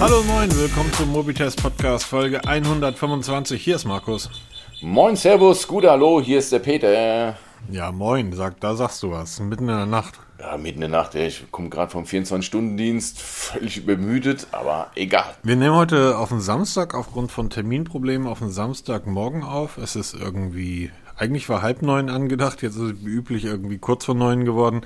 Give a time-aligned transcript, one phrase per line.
[0.00, 3.62] Hallo moin, willkommen zum Mobitest Podcast Folge 125.
[3.62, 4.30] Hier ist Markus.
[4.80, 7.36] Moin, Servus, gut, hallo, hier ist der Peter.
[7.70, 10.18] Ja, moin, sag, da sagst du was, mitten in der Nacht.
[10.38, 15.34] Ja, mitten in der Nacht, ey, ich komme gerade vom 24-Stunden-Dienst, völlig übermüdet, aber egal.
[15.42, 19.76] Wir nehmen heute auf den Samstag aufgrund von Terminproblemen auf den Samstagmorgen auf.
[19.76, 20.90] Es ist irgendwie,
[21.20, 24.80] eigentlich war halb neun angedacht, jetzt ist es wie üblich irgendwie kurz vor neun geworden.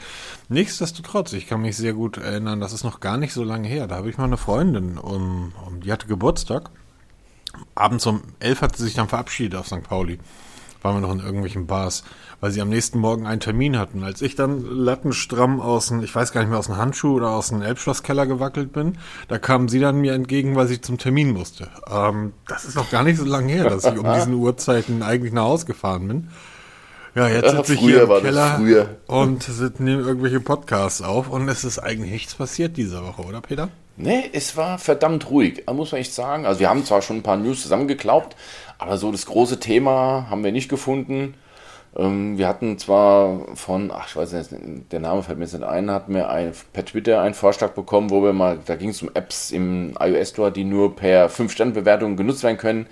[0.49, 3.87] Nichtsdestotrotz, ich kann mich sehr gut erinnern, das ist noch gar nicht so lange her.
[3.87, 6.71] Da habe ich mal eine Freundin, um, um, die hatte Geburtstag.
[7.77, 9.85] Abends um elf hat sie sich dann verabschiedet auf St.
[9.85, 10.19] Pauli
[10.85, 12.05] waren wir noch in irgendwelchen Bars,
[12.45, 14.05] weil sie am nächsten Morgen einen Termin hatten.
[14.05, 17.31] Als ich dann lattenstramm aus dem, ich weiß gar nicht mehr, aus dem Handschuh oder
[17.31, 18.99] aus dem Elbschlosskeller gewackelt bin,
[19.29, 21.71] da kam sie dann mir entgegen, weil sie zum Termin musste.
[21.91, 25.33] Ähm, das ist noch gar nicht so lange her, dass ich um diesen Uhrzeiten eigentlich
[25.33, 26.29] nach Hause gefahren bin.
[27.15, 28.61] Ja, jetzt sitze ich hier im Keller
[29.07, 33.71] und nehme irgendwelche Podcasts auf und es ist eigentlich nichts passiert diese Woche, oder Peter?
[33.97, 36.45] Nee, es war verdammt ruhig, muss man echt sagen.
[36.45, 38.37] Also wir haben zwar schon ein paar News zusammengeklaubt,
[38.77, 41.37] aber so das große Thema haben wir nicht gefunden.
[41.97, 44.51] Ähm, wir hatten zwar von, ach ich weiß nicht,
[44.93, 48.11] der Name fällt mir jetzt nicht ein, hatten wir ein, per Twitter einen Vorschlag bekommen,
[48.11, 52.17] wo wir mal, da ging es um Apps im iOS Store, die nur per 5-Sterne-Bewertung
[52.17, 52.87] genutzt werden können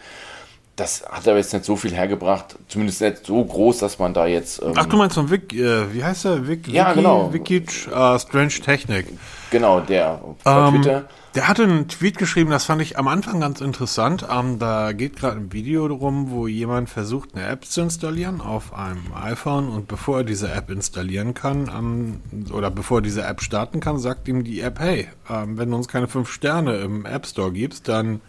[0.77, 4.27] das hat aber jetzt nicht so viel hergebracht, zumindest nicht so groß, dass man da
[4.27, 4.63] jetzt.
[4.63, 6.49] Ähm Ach, du meinst von Vic, äh, wie heißt der?
[6.49, 7.33] Vic, ja, Wiki, genau.
[7.33, 9.07] Wikic uh, Strange Technik.
[9.51, 11.05] Genau, der ähm, Twitter.
[11.35, 14.27] Der hatte einen Tweet geschrieben, das fand ich am Anfang ganz interessant.
[14.31, 18.75] Ähm, da geht gerade ein Video darum, wo jemand versucht, eine App zu installieren auf
[18.75, 23.41] einem iPhone und bevor er diese App installieren kann ähm, oder bevor er diese App
[23.41, 27.07] starten kann, sagt ihm die App, hey, ähm, wenn du uns keine fünf Sterne im
[27.07, 28.21] App Store gibst, dann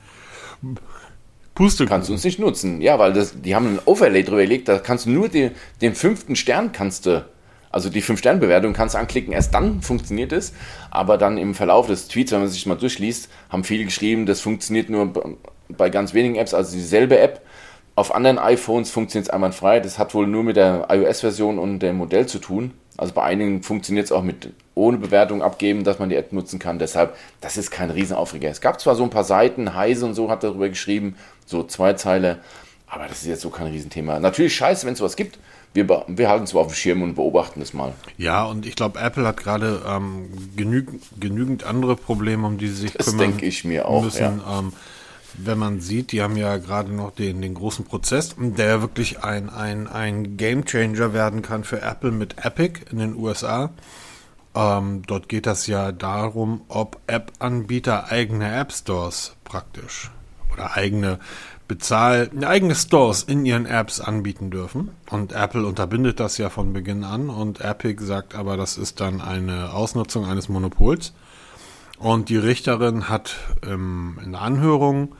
[1.55, 1.85] Puste.
[1.85, 2.79] Kannst du uns nicht nutzen.
[2.79, 5.93] Ja, weil das, die haben ein Overlay drüber gelegt, da kannst du nur den, den
[5.93, 7.25] fünften Stern kannst du,
[7.73, 10.53] also die Fünf-Stern-Bewertung kannst du anklicken, erst dann funktioniert es.
[10.91, 14.41] Aber dann im Verlauf des Tweets, wenn man sich mal durchliest, haben viele geschrieben, das
[14.41, 15.11] funktioniert nur
[15.67, 17.41] bei ganz wenigen Apps, also dieselbe App.
[17.95, 19.79] Auf anderen iPhones funktioniert es einwandfrei.
[19.79, 22.71] Das hat wohl nur mit der iOS-Version und dem Modell zu tun.
[22.95, 26.59] Also bei einigen funktioniert es auch mit ohne Bewertung abgeben, dass man die App nutzen
[26.59, 26.77] kann.
[26.77, 28.49] Deshalb, das ist kein Riesenaufreger.
[28.49, 31.93] Es gab zwar so ein paar Seiten, Heise und so hat darüber geschrieben, so zwei
[31.93, 32.39] Zeile,
[32.87, 34.19] aber das ist jetzt so kein Riesenthema.
[34.19, 35.39] Natürlich scheiße, wenn es sowas gibt.
[35.73, 37.93] Wir, wir halten es auf dem Schirm und beobachten es mal.
[38.17, 40.89] Ja, und ich glaube, Apple hat gerade ähm, genüg,
[41.19, 44.41] genügend andere Probleme, um die sie sich das kümmern denke ich mir auch, müssen.
[44.45, 44.59] Ja.
[44.59, 44.73] Ähm,
[45.35, 49.49] wenn man sieht, die haben ja gerade noch den, den großen Prozess, der wirklich ein,
[49.49, 53.71] ein, ein Game Changer werden kann für Apple mit Epic in den USA.
[54.55, 60.11] Ähm, dort geht das ja darum, ob App-Anbieter eigene App Stores praktisch
[60.51, 61.19] oder eigene
[61.73, 64.91] Bezahl, eigene Stores in ihren Apps anbieten dürfen.
[65.09, 69.21] Und Apple unterbindet das ja von Beginn an und Epic sagt aber, das ist dann
[69.21, 71.13] eine Ausnutzung eines Monopols.
[71.97, 75.15] Und die Richterin hat ähm, in der Anhörung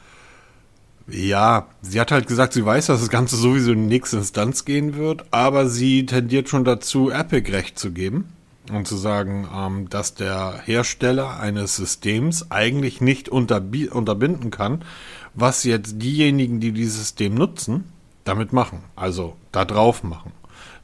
[1.07, 4.63] ja, sie hat halt gesagt, sie weiß, dass das Ganze sowieso in die nächste Instanz
[4.63, 8.29] gehen wird, aber sie tendiert schon dazu, Epic recht zu geben
[8.71, 14.85] und zu sagen, ähm, dass der Hersteller eines Systems eigentlich nicht unterbinden kann,
[15.33, 17.85] was jetzt diejenigen, die dieses System nutzen,
[18.23, 20.31] damit machen, also da drauf machen.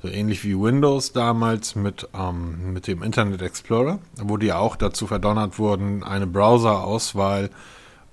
[0.02, 5.08] So ähnlich wie Windows damals mit, ähm, mit dem Internet Explorer, wo die auch dazu
[5.08, 7.50] verdonnert wurden, eine Browser-Auswahl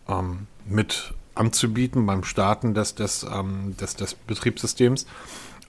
[0.09, 5.07] ähm, mit anzubieten beim Starten des, des, ähm, des, des Betriebssystems.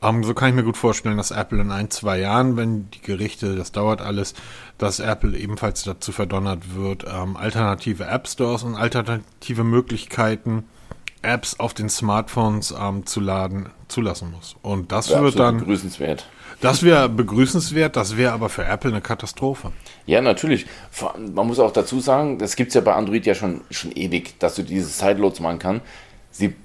[0.02, 3.02] Ähm, so kann ich mir gut vorstellen, dass Apple in ein, zwei Jahren, wenn die
[3.02, 4.34] Gerichte, das dauert alles,
[4.78, 10.66] dass Apple ebenfalls dazu verdonnert wird, ähm, alternative App Stores und alternative Möglichkeiten,
[11.24, 14.56] Apps auf den Smartphones ähm, zu laden, zulassen muss.
[14.62, 16.28] Und das ja, wird dann begrüßenswert.
[16.62, 19.72] Das wäre begrüßenswert, das wäre aber für Apple eine Katastrophe.
[20.06, 20.66] Ja, natürlich.
[21.18, 24.40] Man muss auch dazu sagen, das gibt es ja bei Android ja schon, schon ewig,
[24.40, 25.86] dass du diese Sideloads machen kannst.
[26.32, 26.56] Sie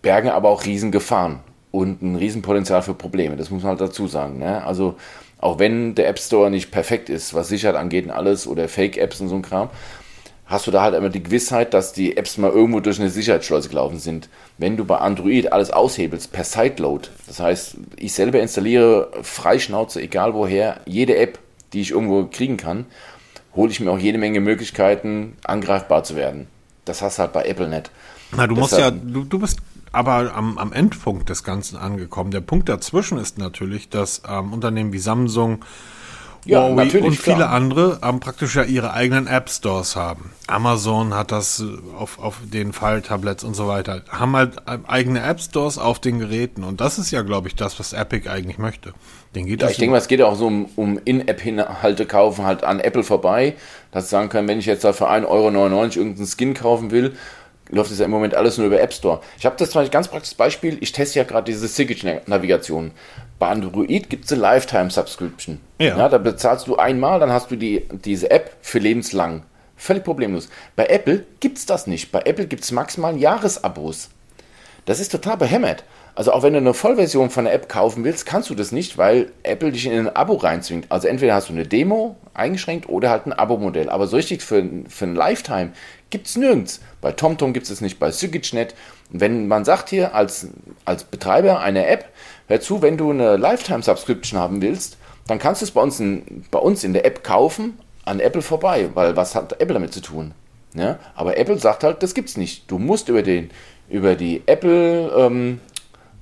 [0.00, 1.40] bergen aber auch Riesengefahren
[1.74, 3.36] und ein Riesenpotenzial für Probleme.
[3.36, 4.38] Das muss man halt dazu sagen.
[4.38, 4.64] Ne?
[4.64, 4.94] Also
[5.38, 9.20] auch wenn der App Store nicht perfekt ist, was Sicherheit angeht und alles oder Fake-Apps
[9.20, 9.70] und so ein Kram,
[10.46, 13.70] hast du da halt immer die Gewissheit, dass die Apps mal irgendwo durch eine Sicherheitsschleuse
[13.70, 14.28] gelaufen sind.
[14.56, 20.32] Wenn du bei Android alles aushebelst per Sideload, das heißt, ich selber installiere freischnauze, egal
[20.32, 21.40] woher, jede App,
[21.72, 22.86] die ich irgendwo kriegen kann,
[23.56, 26.46] hole ich mir auch jede Menge Möglichkeiten, angreifbar zu werden.
[26.84, 27.90] Das hast du halt bei Apple nicht.
[28.36, 29.58] Na, du Deshalb, musst ja, du, du bist
[29.94, 32.30] aber am, am Endpunkt des Ganzen angekommen.
[32.30, 35.64] Der Punkt dazwischen ist natürlich, dass ähm, Unternehmen wie Samsung
[36.46, 37.50] ja, Huawei und viele klar.
[37.50, 40.32] andere ähm, praktisch ja ihre eigenen App Stores haben.
[40.46, 44.02] Amazon hat das äh, auf, auf den File-Tablets und so weiter.
[44.10, 46.64] Haben halt ähm, eigene App Stores auf den Geräten.
[46.64, 48.92] Und das ist ja, glaube ich, das, was Epic eigentlich möchte.
[49.34, 52.62] Den geht ja, ich denke mal, es geht auch so um, um In-App-Inhalte kaufen, halt
[52.62, 53.54] an Apple vorbei.
[53.90, 57.14] Dass sie sagen können, wenn ich jetzt da für 1,99 Euro irgendeinen Skin kaufen will,
[57.74, 59.20] läuft es ja im Moment alles nur über App Store.
[59.38, 60.78] Ich habe das zum Beispiel ganz praktisches Beispiel.
[60.80, 62.92] Ich teste ja gerade diese Siggage-Navigation.
[63.38, 65.60] Bei Android gibt es eine Lifetime-Subscription.
[65.78, 65.98] Ja.
[65.98, 66.08] ja.
[66.08, 69.42] Da bezahlst du einmal, dann hast du die, diese App für lebenslang.
[69.76, 70.48] Völlig problemlos.
[70.76, 72.12] Bei Apple gibt es das nicht.
[72.12, 74.10] Bei Apple gibt es maximal Jahresabos.
[74.86, 75.84] Das ist total behämmert.
[76.14, 78.98] Also auch wenn du eine Vollversion von der App kaufen willst, kannst du das nicht,
[78.98, 80.86] weil Apple dich in ein Abo reinzwingt.
[80.90, 83.88] Also entweder hast du eine Demo eingeschränkt oder halt ein Abo-Modell.
[83.88, 85.72] Aber so richtig für, für ein Lifetime
[86.14, 86.80] gibt es nirgends.
[87.00, 88.76] Bei TomTom gibt es es nicht, bei SygiCnet.
[89.10, 90.46] Wenn man sagt hier als,
[90.84, 92.04] als Betreiber einer App,
[92.46, 94.96] hör zu, wenn du eine Lifetime-Subscription haben willst,
[95.26, 98.42] dann kannst du es bei uns, in, bei uns in der App kaufen, an Apple
[98.42, 100.34] vorbei, weil was hat Apple damit zu tun?
[100.72, 101.00] Ja?
[101.16, 102.70] Aber Apple sagt halt, das gibt's nicht.
[102.70, 103.50] Du musst über, den,
[103.88, 105.60] über die Apple ähm,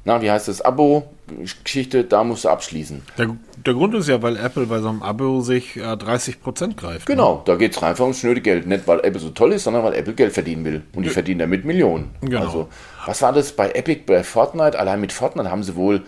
[0.04, 3.02] na, wie heißt das, Abo-Geschichte, da musst du abschließen.
[3.18, 7.08] Der, der, Grund ist ja, weil Apple bei so einem Abo sich äh, 30% greift.
[7.08, 7.14] Ne?
[7.14, 7.42] Genau, ne?
[7.44, 8.66] da geht es einfach ums schnöde Geld.
[8.66, 10.82] Nicht, weil Apple so toll ist, sondern weil Apple Geld verdienen will.
[10.94, 11.12] Und die ja.
[11.12, 12.10] verdienen damit Millionen.
[12.20, 12.40] Genau.
[12.40, 12.68] Also,
[13.06, 14.78] was war das bei Epic, bei Fortnite?
[14.78, 16.02] Allein mit Fortnite haben sie wohl,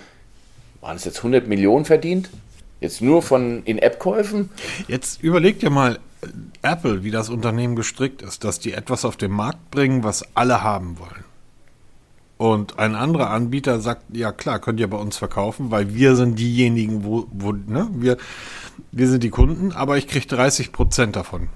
[0.80, 2.30] waren es jetzt 100 Millionen verdient?
[2.80, 4.50] Jetzt nur von In-App-Käufen?
[4.88, 6.00] Jetzt überleg dir mal,
[6.62, 10.62] Apple, wie das Unternehmen gestrickt ist, dass die etwas auf den Markt bringen, was alle
[10.62, 11.23] haben wollen.
[12.36, 16.38] Und ein anderer Anbieter sagt, ja klar, könnt ihr bei uns verkaufen, weil wir sind
[16.38, 18.16] diejenigen, wo, wo ne, wir,
[18.90, 21.48] wir sind die Kunden, aber ich kriege 30 Prozent davon.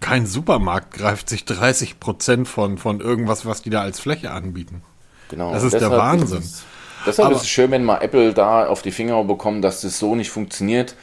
[0.00, 4.82] Kein Supermarkt greift sich 30 Prozent von, von irgendwas, was die da als Fläche anbieten.
[5.30, 5.52] Genau.
[5.52, 6.38] Das ist der Wahnsinn.
[6.38, 6.64] Ist es,
[7.06, 9.98] deshalb aber, ist es schön, wenn mal Apple da auf die Finger bekommt, dass das
[9.98, 10.94] so nicht funktioniert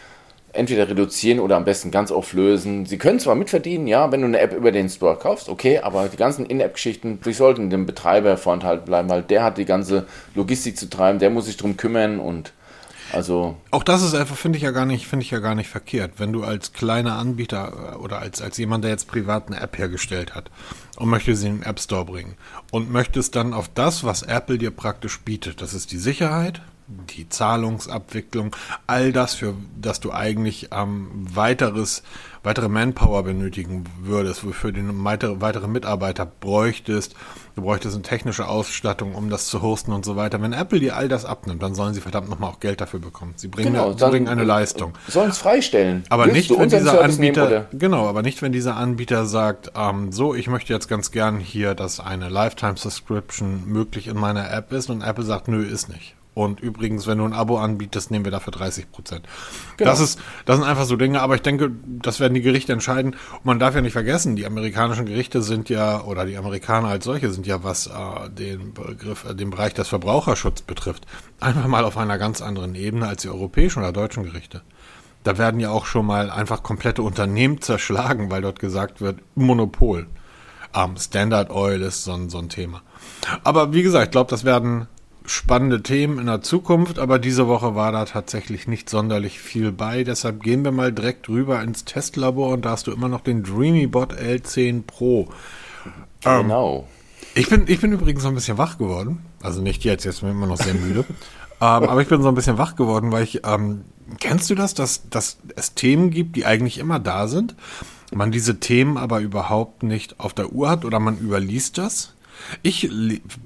[0.56, 2.86] entweder reduzieren oder am besten ganz auflösen.
[2.86, 6.08] Sie können zwar mitverdienen, ja, wenn du eine App über den Store kaufst, okay, aber
[6.08, 10.78] die ganzen In-App-Geschichten, die sollten dem Betreiber vorenthalten bleiben, weil der hat die ganze Logistik
[10.78, 12.54] zu treiben, der muss sich drum kümmern und
[13.12, 13.56] also.
[13.72, 16.14] Auch das ist einfach, finde ich ja gar nicht, finde ich ja gar nicht verkehrt.
[16.18, 20.36] Wenn du als kleiner Anbieter oder als, als jemand, der jetzt privat eine App hergestellt
[20.36, 20.50] hat
[20.98, 22.36] und möchte sie in den App Store bringen
[22.72, 27.28] und möchtest dann auf das, was Apple dir praktisch bietet, das ist die Sicherheit, die
[27.30, 28.56] Zahlungsabwicklung,
[28.86, 32.04] all das, für das du eigentlich ähm, weiteres,
[32.44, 37.16] weitere Manpower benötigen würdest, wofür du weitere, weitere Mitarbeiter bräuchtest.
[37.56, 40.42] Du bräuchtest eine technische Ausstattung, um das zu hosten und so weiter.
[40.42, 43.34] Wenn Apple dir all das abnimmt, dann sollen sie verdammt nochmal auch Geld dafür bekommen.
[43.38, 44.94] Sie bringen, genau, sie bringen eine Leistung.
[45.08, 46.04] Sollen es freistellen.
[46.10, 50.12] Aber Willst nicht, wenn dieser Anbieter, nehmen, genau, aber nicht, wenn dieser Anbieter sagt, ähm,
[50.12, 54.72] so, ich möchte jetzt ganz gern hier, dass eine Lifetime Subscription möglich in meiner App
[54.72, 56.16] ist und Apple sagt, nö, ist nicht.
[56.36, 59.26] Und übrigens, wenn du ein Abo anbietest, nehmen wir dafür 30 Prozent.
[59.78, 59.90] Genau.
[59.90, 63.16] Das, ist, das sind einfach so Dinge, aber ich denke, das werden die Gerichte entscheiden.
[63.32, 67.06] Und man darf ja nicht vergessen, die amerikanischen Gerichte sind ja, oder die Amerikaner als
[67.06, 71.06] solche sind ja, was äh, den Begriff, äh, den Bereich des Verbraucherschutzes betrifft,
[71.40, 74.62] einfach mal auf einer ganz anderen Ebene als die europäischen oder deutschen Gerichte.
[75.24, 80.08] Da werden ja auch schon mal einfach komplette Unternehmen zerschlagen, weil dort gesagt wird, Monopol.
[80.76, 82.82] Ähm, Standard Oil ist so so ein Thema.
[83.46, 84.88] Aber wie gesagt, ich glaube, das werden
[85.28, 90.04] spannende Themen in der Zukunft, aber diese Woche war da tatsächlich nicht sonderlich viel bei.
[90.04, 93.44] Deshalb gehen wir mal direkt rüber ins Testlabor und da hast du immer noch den
[93.44, 95.30] DreamyBot L10 Pro.
[96.22, 96.80] Genau.
[96.80, 96.84] Ähm,
[97.36, 99.20] ich, bin, ich bin übrigens noch ein bisschen wach geworden.
[99.42, 101.06] Also nicht jetzt, jetzt bin ich immer noch sehr müde.
[101.62, 103.86] ähm, aber ich bin so ein bisschen wach geworden, weil ich, ähm,
[104.20, 107.56] kennst du das, dass, dass es Themen gibt, die eigentlich immer da sind,
[108.14, 112.15] man diese Themen aber überhaupt nicht auf der Uhr hat oder man überliest das?
[112.62, 112.90] Ich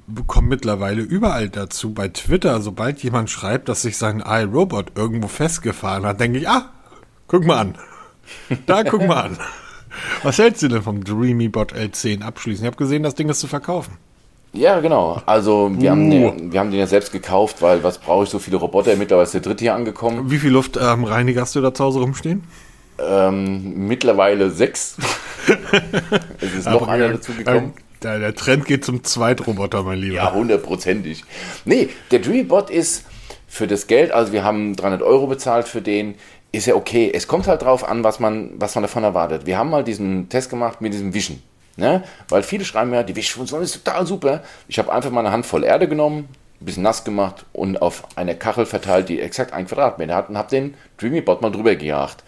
[0.08, 6.06] bekomme mittlerweile überall dazu, bei Twitter, sobald jemand schreibt, dass sich sein iRobot irgendwo festgefahren
[6.06, 6.70] hat, denke ich, ah,
[7.28, 7.76] guck mal an.
[8.66, 9.38] Da guck mal an.
[10.24, 12.64] Was hältst du denn vom DreamyBot L10 abschließen?
[12.64, 13.98] Ich habe gesehen, das Ding ist zu verkaufen.
[14.54, 15.22] Ja, genau.
[15.26, 15.92] Also wir, uh.
[15.92, 18.96] haben den, wir haben den ja selbst gekauft, weil was brauche ich so viele Roboter?
[18.96, 20.32] Mittlerweile ist der dritte hier angekommen.
[20.32, 22.44] Wie viel Luftreiniger ähm, hast du da zu Hause rumstehen?
[23.00, 24.98] Ähm, mittlerweile sechs.
[26.42, 27.74] es ist noch einer dazu gekommen.
[28.04, 30.16] Der, Trend geht zum Zweitroboter, mein Lieber.
[30.16, 31.24] Ja, hundertprozentig.
[31.66, 33.06] Nee, der Dreambot ist
[33.48, 36.16] für das Geld, also wir haben 300 Euro bezahlt für den,
[36.52, 37.12] ist ja okay.
[37.14, 39.46] Es kommt halt drauf an, was man, was man davon erwartet.
[39.46, 41.44] Wir haben mal diesen Test gemacht mit diesem Wischen.
[41.76, 42.04] Ne?
[42.28, 44.44] Weil viele schreiben ja, die Wischfunktion ist total super.
[44.68, 46.28] Ich habe einfach mal eine Handvoll Erde genommen,
[46.60, 50.38] ein bisschen nass gemacht und auf eine Kachel verteilt, die exakt ein Quadratmeter hat und
[50.38, 52.24] habe den Dreamybot mal drüber gejagt.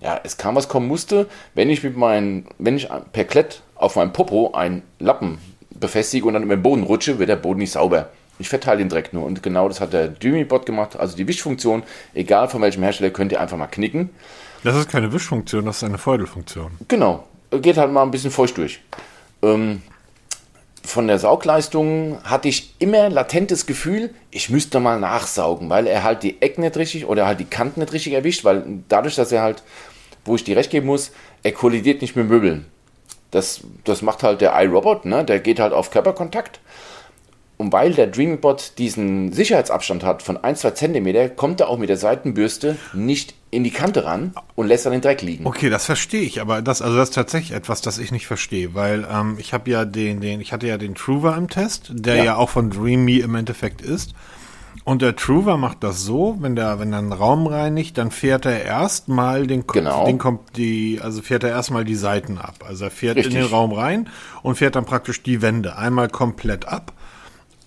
[0.00, 1.26] Ja, es kam, was kommen musste.
[1.54, 5.38] Wenn ich mit meinen, wenn ich per Klett auf meinem Popo einen Lappen
[5.70, 8.10] befestige und dann über den Boden rutsche, wird der Boden nicht sauber.
[8.38, 9.24] Ich verteile den Dreck nur.
[9.24, 10.96] Und genau das hat der Dümibot gemacht.
[10.96, 11.82] Also die Wischfunktion,
[12.14, 14.10] egal von welchem Hersteller, könnt ihr einfach mal knicken.
[14.64, 16.72] Das ist keine Wischfunktion, das ist eine Feudelfunktion.
[16.88, 17.24] Genau.
[17.50, 18.80] Geht halt mal ein bisschen feucht durch.
[19.42, 19.82] Ähm,
[20.84, 26.22] von der Saugleistung hatte ich immer latentes Gefühl, ich müsste mal nachsaugen, weil er halt
[26.22, 29.42] die Ecken nicht richtig oder halt die Kanten nicht richtig erwischt, weil dadurch, dass er
[29.42, 29.62] halt,
[30.24, 32.66] wo ich dir recht geben muss, er kollidiert nicht mit Möbeln.
[33.30, 35.24] Das, das macht halt der iRobot, ne?
[35.24, 36.60] der geht halt auf Körperkontakt
[37.58, 41.88] und weil der Dreambot diesen Sicherheitsabstand hat von 1, 2 cm, kommt er auch mit
[41.88, 45.44] der Seitenbürste nicht in die Kante ran und lässt dann den Dreck liegen.
[45.44, 48.74] Okay, das verstehe ich, aber das, also das ist tatsächlich etwas, das ich nicht verstehe,
[48.74, 52.16] weil ähm, ich habe ja den, den, ich hatte ja den Truver im Test, der
[52.16, 54.14] ja, ja auch von Dreamy im Endeffekt ist.
[54.84, 58.46] Und der Truver macht das so, wenn der, wenn er einen Raum reinigt, dann fährt
[58.46, 60.06] er erstmal den, genau.
[60.06, 60.18] den
[60.56, 62.64] die, also fährt er erstmal die Seiten ab.
[62.66, 63.34] Also er fährt Richtig.
[63.34, 64.08] in den Raum rein
[64.42, 66.92] und fährt dann praktisch die Wände einmal komplett ab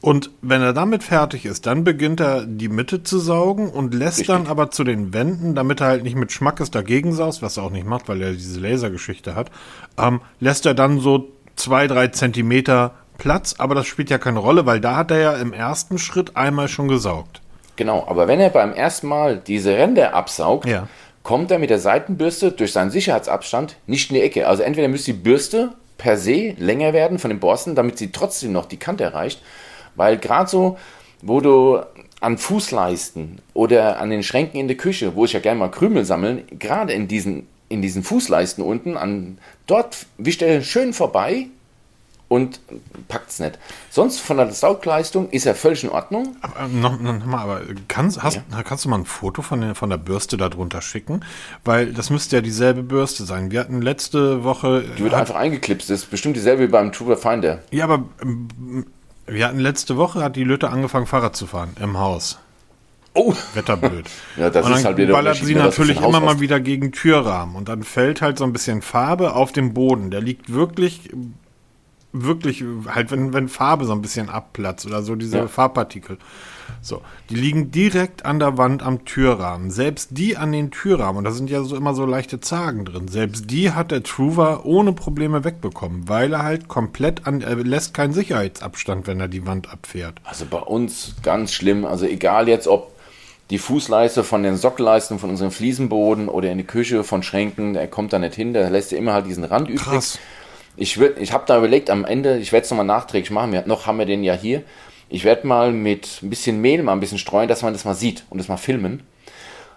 [0.02, 4.22] und wenn er damit fertig ist, dann beginnt er die Mitte zu saugen und lässt
[4.22, 4.36] Richtig.
[4.36, 7.64] dann aber zu den Wänden, damit er halt nicht mit Schmackes dagegen saust, was er
[7.64, 9.52] auch nicht macht, weil er diese Lasergeschichte hat,
[10.00, 14.66] ähm, lässt er dann so zwei, drei Zentimeter Platz, aber das spielt ja keine Rolle,
[14.66, 17.40] weil da hat er ja im ersten Schritt einmal schon gesaugt.
[17.76, 20.88] Genau, aber wenn er beim ersten Mal diese Ränder absaugt, ja.
[21.22, 24.48] kommt er mit der Seitenbürste durch seinen Sicherheitsabstand nicht in die Ecke.
[24.48, 28.54] Also entweder müsste die Bürste per se länger werden von den Borsten, damit sie trotzdem
[28.54, 29.40] noch die Kante erreicht,
[29.96, 30.80] weil gerade so,
[31.22, 31.80] wo du
[32.22, 36.06] an Fußleisten oder an den Schränken in der Küche, wo ich ja gerne mal Krümel
[36.06, 39.38] sammeln, gerade in diesen, in diesen Fußleisten unten, an,
[39.68, 41.50] dort wischt er schön vorbei
[42.32, 42.62] und
[43.10, 43.60] packt es nicht.
[43.90, 46.38] Sonst von der Saugleistung ist er völlig in Ordnung.
[46.42, 48.64] Aber, noch, noch mal, aber kannst, hast, ja.
[48.64, 51.26] kannst du mal ein Foto von der, von der Bürste darunter schicken?
[51.66, 53.52] Weil das müsste ja dieselbe Bürste sein.
[53.52, 54.86] Wir hatten letzte Woche.
[54.98, 55.90] Die wird hat, einfach eingeklipst.
[55.90, 57.60] Das ist bestimmt dieselbe wie beim Trooper Finder.
[57.70, 58.86] Ja, aber ähm,
[59.28, 62.40] wir hatten letzte Woche, hat die Lütte angefangen, Fahrrad zu fahren im Haus.
[63.14, 63.34] Oh.
[63.56, 64.06] Wetterblöd.
[64.38, 67.58] ja, das und dann ist halt wieder ballert sie natürlich immer mal wieder gegen Türrahmen
[67.58, 70.12] und dann fällt halt so ein bisschen Farbe auf den Boden.
[70.12, 71.10] Der liegt wirklich,
[72.14, 75.48] wirklich, halt wenn, wenn Farbe so ein bisschen abplatzt oder so, diese ja.
[75.48, 76.18] Farbpartikel.
[76.82, 79.72] So, die liegen direkt an der Wand am Türrahmen.
[79.72, 83.08] Selbst die an den Türrahmen, und da sind ja so immer so leichte Zagen drin,
[83.08, 87.94] selbst die hat der Truver ohne Probleme wegbekommen, weil er halt komplett an, er lässt
[87.94, 90.16] keinen Sicherheitsabstand, wenn er die Wand abfährt.
[90.24, 91.86] Also bei uns ganz schlimm.
[91.86, 92.92] Also egal jetzt, ob
[93.52, 97.88] die Fußleiste von den Sockelleisten von unserem Fliesenboden oder in die Küche von Schränken, er
[97.88, 99.84] kommt da nicht hin, der lässt ja immer halt diesen Rand übrig.
[99.84, 100.20] Krass.
[100.78, 103.86] Ich, ich habe da überlegt, am Ende, ich werde es nochmal nachträglich machen, wir, noch
[103.88, 104.64] haben wir den ja hier,
[105.10, 107.96] ich werde mal mit ein bisschen Mehl mal ein bisschen streuen, dass man das mal
[107.96, 109.04] sieht und das mal filmen.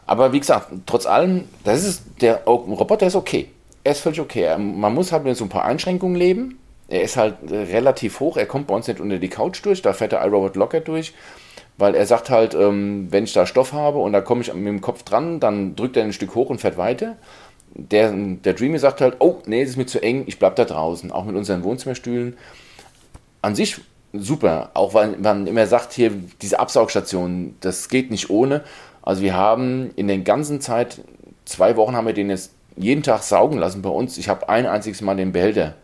[0.07, 3.49] Aber wie gesagt, trotz allem, das ist, der Roboter ist okay.
[3.83, 4.57] Er ist völlig okay.
[4.57, 6.59] Man muss halt mit so ein paar Einschränkungen leben.
[6.89, 8.37] Er ist halt äh, relativ hoch.
[8.37, 9.83] Er kommt bei uns nicht unter die Couch durch.
[9.83, 11.15] Da fährt der iRobot locker durch.
[11.79, 14.67] Weil er sagt halt, ähm, wenn ich da Stoff habe und da komme ich mit
[14.67, 17.17] dem Kopf dran, dann drückt er ein Stück hoch und fährt weiter.
[17.75, 20.65] Der, der Dreamy sagt halt, oh, nee, das ist mir zu eng, ich bleib da
[20.65, 21.11] draußen.
[21.11, 22.37] Auch mit unseren Wohnzimmerstühlen.
[23.43, 23.81] An sich
[24.13, 24.71] super.
[24.75, 28.63] Auch weil man immer sagt, hier diese Absaugstation, das geht nicht ohne.
[29.03, 31.01] Also wir haben in der ganzen Zeit,
[31.45, 34.19] zwei Wochen haben wir den jetzt jeden Tag saugen lassen bei uns.
[34.19, 35.75] Ich habe ein einziges Mal den Behälter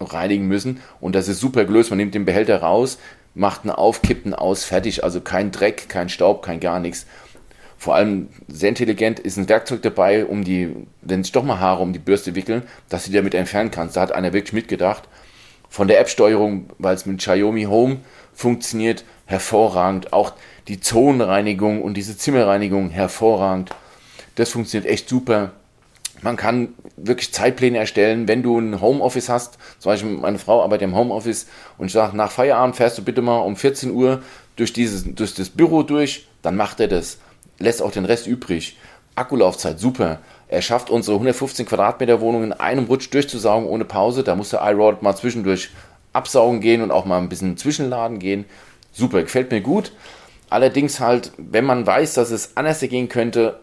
[0.00, 1.90] reinigen müssen und das ist super gelöst.
[1.90, 2.98] Man nimmt den Behälter raus,
[3.34, 5.04] macht ihn auf, kippt ihn aus, fertig.
[5.04, 7.06] Also kein Dreck, kein Staub, kein gar nichts.
[7.78, 11.82] Vor allem sehr intelligent ist ein Werkzeug dabei, um die, wenn sich doch mal Haare
[11.82, 13.96] um die Bürste wickeln, dass du die damit entfernen kannst.
[13.96, 15.08] Da hat einer wirklich mitgedacht
[15.68, 17.98] von der App-Steuerung, weil es mit Xiaomi Home
[18.32, 20.12] funktioniert, hervorragend.
[20.12, 20.32] Auch
[20.68, 23.70] die Zonenreinigung und diese Zimmerreinigung hervorragend.
[24.36, 25.52] Das funktioniert echt super.
[26.22, 29.58] Man kann wirklich Zeitpläne erstellen, wenn du ein Homeoffice hast.
[29.78, 33.20] Zum Beispiel meine Frau arbeitet im Homeoffice und ich sage, nach Feierabend fährst du bitte
[33.20, 34.22] mal um 14 Uhr
[34.56, 37.18] durch, dieses, durch das Büro durch, dann macht er das.
[37.58, 38.76] Lässt auch den Rest übrig.
[39.14, 40.18] Akkulaufzeit, super.
[40.48, 44.24] Er schafft unsere 115 Quadratmeter Wohnung in einem Rutsch durchzusaugen ohne Pause.
[44.24, 45.70] Da muss der iRod mal zwischendurch
[46.12, 48.44] absaugen gehen und auch mal ein bisschen zwischenladen gehen.
[48.92, 49.92] Super, gefällt mir gut.
[50.50, 53.60] Allerdings halt, wenn man weiß, dass es anders gehen könnte,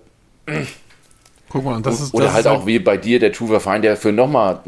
[1.50, 3.98] Guck mal, das ist oder das halt auch wie bei dir der True Find, der
[3.98, 4.62] für nochmal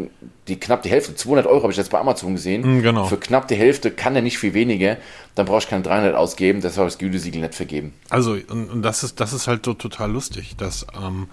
[0.47, 2.79] die knapp die Hälfte, 200 Euro habe ich jetzt bei Amazon gesehen.
[2.79, 3.05] Mm, genau.
[3.05, 4.97] Für knapp die Hälfte kann er nicht viel weniger.
[5.35, 7.93] Dann brauche ich keine 300 ausgeben, das soll das Gütesiegel nicht vergeben.
[8.09, 11.27] Also und, und, das ist das ist halt so total lustig, dass ähm,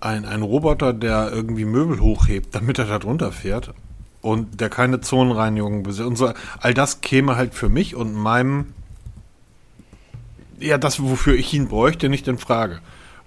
[0.00, 3.72] ein, ein Roboter, der irgendwie Möbel hochhebt, damit er da drunter fährt
[4.22, 8.74] und der keine Zonenreinigung besitzt und so, all das käme halt für mich und meinem,
[10.58, 12.80] ja, das, wofür ich ihn bräuchte, nicht in Frage.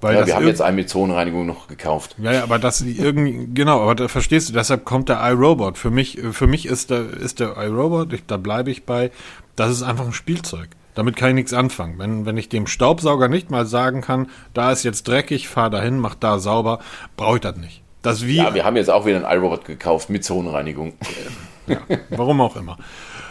[0.03, 2.15] Weil ja, wir haben jetzt einen mit Zonenreinigung noch gekauft.
[2.17, 5.77] Ja, ja, aber das irgendwie, genau, aber da verstehst du, deshalb kommt der iRobot.
[5.77, 9.11] Für mich, für mich ist der, ist der iRobot, da bleibe ich bei,
[9.55, 10.67] das ist einfach ein Spielzeug.
[10.93, 11.97] Damit kann ich nichts anfangen.
[11.97, 15.99] Wenn, wenn ich dem Staubsauger nicht mal sagen kann, da ist jetzt dreckig, fahr dahin,
[15.99, 16.79] mach da sauber,
[17.15, 17.81] brauche ich das nicht.
[18.01, 20.93] Das wie ja, wir haben jetzt auch wieder ein iRobot gekauft mit Zonenreinigung.
[21.67, 21.77] ja,
[22.09, 22.77] warum auch immer.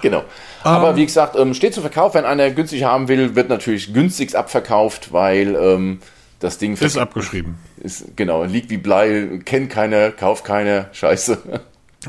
[0.00, 0.24] Genau.
[0.64, 2.14] Aber ähm, wie gesagt, ähm, steht zu Verkauf.
[2.14, 6.00] Wenn einer günstig haben will, wird natürlich günstigst abverkauft, weil ähm,
[6.42, 7.56] das Ding ist abgeschrieben.
[7.76, 11.38] Ist, genau, liegt wie Blei, kennt keiner, kauft keiner, scheiße.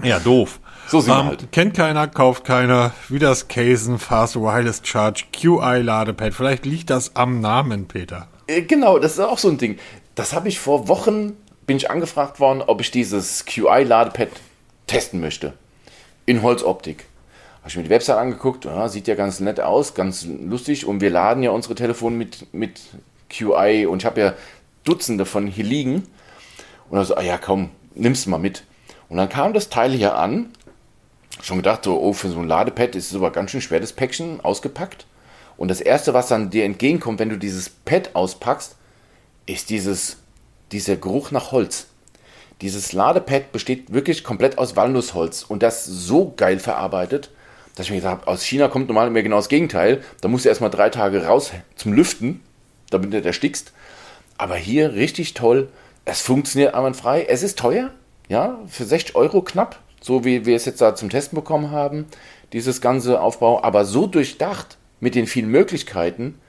[0.02, 0.60] Ja, doof.
[0.88, 1.52] So sind um, halt.
[1.52, 6.34] Kennt keiner, kauft keiner, wie das Casen Fast Wireless Charge QI Ladepad.
[6.34, 8.28] Vielleicht liegt das am Namen, Peter.
[8.48, 9.78] Äh, genau, das ist auch so ein Ding.
[10.16, 11.38] Das habe ich vor Wochen,
[11.68, 14.30] bin ich angefragt worden, ob ich dieses QI Ladepad
[14.88, 15.54] testen möchte.
[16.26, 17.06] In Holzoptik.
[17.60, 20.88] Habe ich mir die Website angeguckt, ja, sieht ja ganz nett aus, ganz lustig.
[20.88, 22.82] Und wir laden ja unsere Telefone mit, mit
[23.36, 24.34] QI und ich habe ja
[24.84, 26.08] Dutzende von hier liegen.
[26.90, 28.64] Und dann so, ah ja, komm, nimm's mal mit.
[29.10, 30.50] Und dann kam das Teil hier an
[31.42, 33.94] schon gedacht, so, oh, für so ein Ladepad ist es aber ganz schön schwer, das
[33.94, 35.06] Päckchen ausgepackt.
[35.58, 38.76] Und das erste, was dann dir entgegenkommt, wenn du dieses Pad auspackst,
[39.46, 40.18] ist dieses,
[40.72, 41.88] dieser Geruch nach Holz.
[42.62, 47.30] Dieses Ladepad besteht wirklich komplett aus Walnussholz und das so geil verarbeitet,
[47.76, 50.04] dass ich mir gesagt habe, aus China kommt normal immer genau das Gegenteil.
[50.22, 52.42] Da musst du erstmal drei Tage raus zum Lüften,
[52.94, 53.74] damit du nicht erstickst.
[54.38, 55.70] Aber hier richtig toll.
[56.06, 57.26] Es funktioniert einwandfrei.
[57.26, 57.92] Es ist teuer,
[58.30, 62.06] ja, für 60 Euro knapp so wie wir es jetzt da zum Testen bekommen haben,
[62.52, 66.40] dieses ganze Aufbau, aber so durchdacht mit den vielen Möglichkeiten,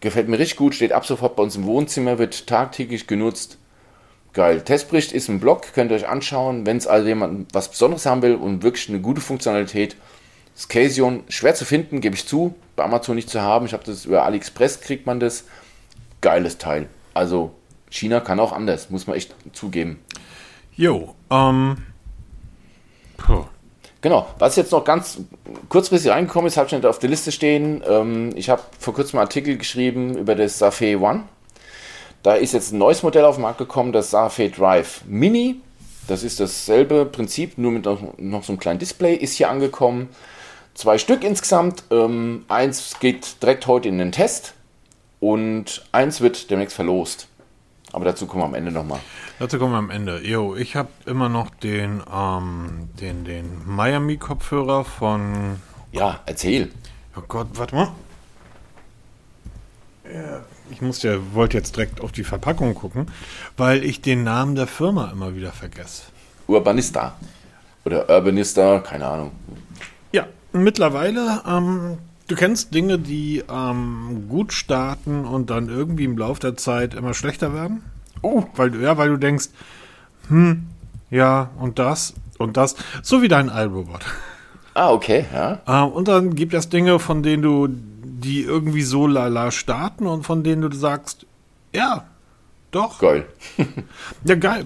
[0.00, 3.58] gefällt mir richtig gut, steht ab sofort bei uns im Wohnzimmer, wird tagtäglich genutzt.
[4.32, 4.60] Geil.
[4.60, 8.22] Testbericht ist im Blog, könnt ihr euch anschauen, wenn es also jemand was Besonderes haben
[8.22, 9.96] will und wirklich eine gute Funktionalität.
[10.54, 13.66] Das Casion, schwer zu finden, gebe ich zu, bei Amazon nicht zu haben.
[13.66, 15.44] Ich habe das über AliExpress, kriegt man das.
[16.20, 16.88] Geiles Teil.
[17.14, 17.52] Also
[17.88, 20.00] China kann auch anders, muss man echt zugeben.
[20.76, 21.78] Jo, ähm,
[23.16, 23.44] Puh.
[24.02, 25.20] Genau, was jetzt noch ganz
[25.68, 27.82] kurzfristig reingekommen ist, habe ich nicht auf der Liste stehen.
[27.86, 31.24] Ähm, ich habe vor kurzem einen Artikel geschrieben über das Safé One.
[32.22, 35.60] Da ist jetzt ein neues Modell auf den Markt gekommen, das Safé Drive Mini.
[36.08, 40.08] Das ist dasselbe Prinzip, nur mit noch, noch so einem kleinen Display, ist hier angekommen.
[40.80, 41.84] Zwei Stück insgesamt.
[41.90, 44.54] Ähm, eins geht direkt heute in den Test
[45.20, 47.28] und eins wird demnächst verlost.
[47.92, 49.00] Aber dazu kommen wir am Ende nochmal.
[49.38, 50.26] Dazu kommen wir am Ende.
[50.26, 55.60] Jo, ich habe immer noch den, ähm, den, den Miami-Kopfhörer von.
[55.92, 56.72] Ja, erzähl.
[57.14, 57.88] Oh Gott, warte mal.
[60.10, 60.40] Ja,
[60.70, 63.08] ich muss ja, wollte jetzt direkt auf die Verpackung gucken,
[63.58, 66.04] weil ich den Namen der Firma immer wieder vergesse.
[66.46, 67.18] Urbanista.
[67.84, 69.32] Oder Urbanista, keine Ahnung.
[70.10, 71.98] Ja, mittlerweile ähm,
[72.30, 77.12] Du kennst Dinge, die ähm, gut starten und dann irgendwie im Laufe der Zeit immer
[77.12, 77.82] schlechter werden?
[78.22, 78.44] Oh.
[78.54, 79.48] Weil, ja, weil du denkst,
[80.28, 80.68] hm,
[81.10, 82.76] ja, und das und das.
[83.02, 84.02] So wie dein iRobot.
[84.74, 85.60] Ah, okay, ja.
[85.66, 90.22] Äh, und dann gibt es Dinge, von denen du, die irgendwie so lala starten und
[90.22, 91.26] von denen du sagst,
[91.74, 92.04] ja,
[92.70, 93.00] doch.
[93.00, 93.26] Geil.
[94.24, 94.64] ja, geil.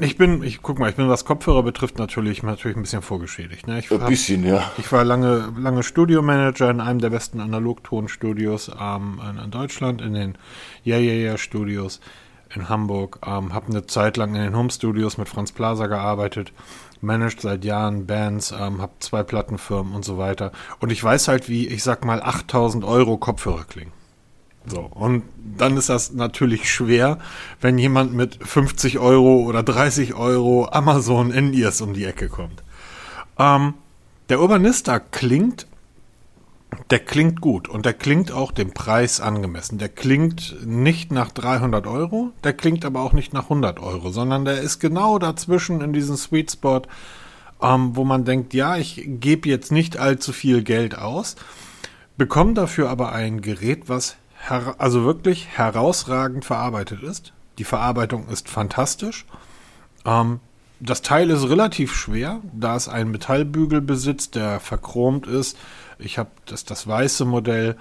[0.00, 3.66] Ich bin, ich guck mal, ich bin, was Kopfhörer betrifft, natürlich, natürlich ein bisschen vorgeschädigt.
[3.66, 3.78] Ne?
[3.78, 4.70] Ich ein hab, bisschen, ja.
[4.78, 10.14] Ich war lange, lange Studiomanager in einem der besten Analogtonstudios ähm, in, in, Deutschland, in
[10.14, 10.38] den
[10.82, 12.00] Ja Ja Ja Studios
[12.54, 13.18] in Hamburg.
[13.24, 16.52] Ähm, habe eine Zeit lang in den Home Studios mit Franz Plaza gearbeitet,
[17.00, 20.52] managed seit Jahren Bands, ähm, habe zwei Plattenfirmen und so weiter.
[20.80, 23.92] Und ich weiß halt, wie, ich sag mal, 8000 Euro Kopfhörer klingen.
[24.66, 25.24] So, und
[25.58, 27.18] dann ist das natürlich schwer,
[27.60, 32.62] wenn jemand mit 50 Euro oder 30 Euro Amazon In-Ears um die Ecke kommt.
[33.38, 33.74] Ähm,
[34.28, 35.66] der Urbanista klingt,
[36.90, 39.78] der klingt gut und der klingt auch dem Preis angemessen.
[39.78, 44.44] Der klingt nicht nach 300 Euro, der klingt aber auch nicht nach 100 Euro, sondern
[44.44, 46.82] der ist genau dazwischen in diesem Sweet Spot,
[47.60, 51.36] ähm, wo man denkt, ja, ich gebe jetzt nicht allzu viel Geld aus,
[52.16, 54.16] bekomme dafür aber ein Gerät, was
[54.48, 57.32] also wirklich herausragend verarbeitet ist.
[57.58, 59.26] Die Verarbeitung ist fantastisch.
[60.04, 60.40] Ähm,
[60.80, 65.56] das Teil ist relativ schwer, da es einen Metallbügel besitzt, der verchromt ist.
[65.98, 67.76] Ich habe das, das weiße Modell.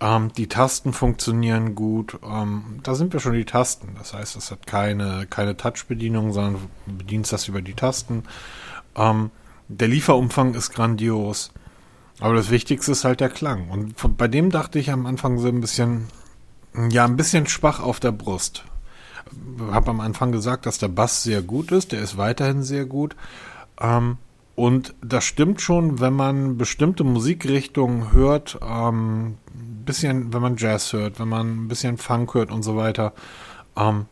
[0.00, 2.18] Ähm, die Tasten funktionieren gut.
[2.24, 3.94] Ähm, da sind wir schon die Tasten.
[3.98, 8.22] Das heißt, es hat keine, keine Touch-Bedienung, sondern bedienst das über die Tasten.
[8.96, 9.30] Ähm,
[9.68, 11.52] der Lieferumfang ist grandios.
[12.20, 13.70] Aber das Wichtigste ist halt der Klang.
[13.70, 16.06] Und von, bei dem dachte ich am Anfang so ein bisschen,
[16.90, 18.64] ja, ein bisschen schwach auf der Brust.
[19.70, 21.92] Habe am Anfang gesagt, dass der Bass sehr gut ist.
[21.92, 23.16] Der ist weiterhin sehr gut.
[23.80, 24.18] Ähm,
[24.54, 29.38] und das stimmt schon, wenn man bestimmte Musikrichtungen hört, ähm,
[29.86, 33.14] bisschen, wenn man Jazz hört, wenn man ein bisschen Funk hört und so weiter,
[33.76, 34.06] ähm,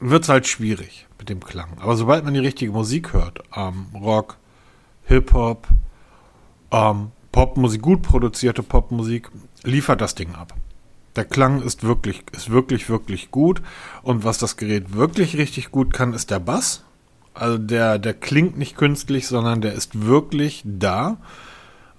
[0.00, 1.78] wird es halt schwierig mit dem Klang.
[1.80, 4.36] Aber sobald man die richtige Musik hört, ähm, Rock,
[5.04, 5.68] Hip-Hop,
[6.74, 9.30] ähm, Popmusik, gut produzierte Popmusik,
[9.62, 10.54] liefert das Ding ab.
[11.16, 13.62] Der Klang ist wirklich, ist wirklich, wirklich gut.
[14.02, 16.82] Und was das Gerät wirklich richtig gut kann, ist der Bass.
[17.34, 21.18] Also der, der klingt nicht künstlich, sondern der ist wirklich da.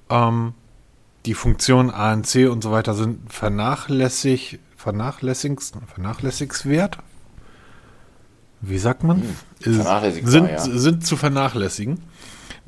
[0.09, 0.53] Ähm,
[1.25, 6.97] die Funktionen ANC und so weiter sind vernachlässig, vernachlässigs, vernachlässigswert.
[8.61, 9.21] Wie sagt man?
[9.61, 9.75] Hm,
[10.25, 10.59] sind, ja.
[10.59, 11.99] sind zu vernachlässigen.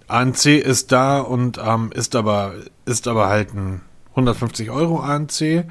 [0.07, 2.53] ANC ist da und ähm, ist aber
[2.85, 5.65] ist aber halt ein 150 Euro ANC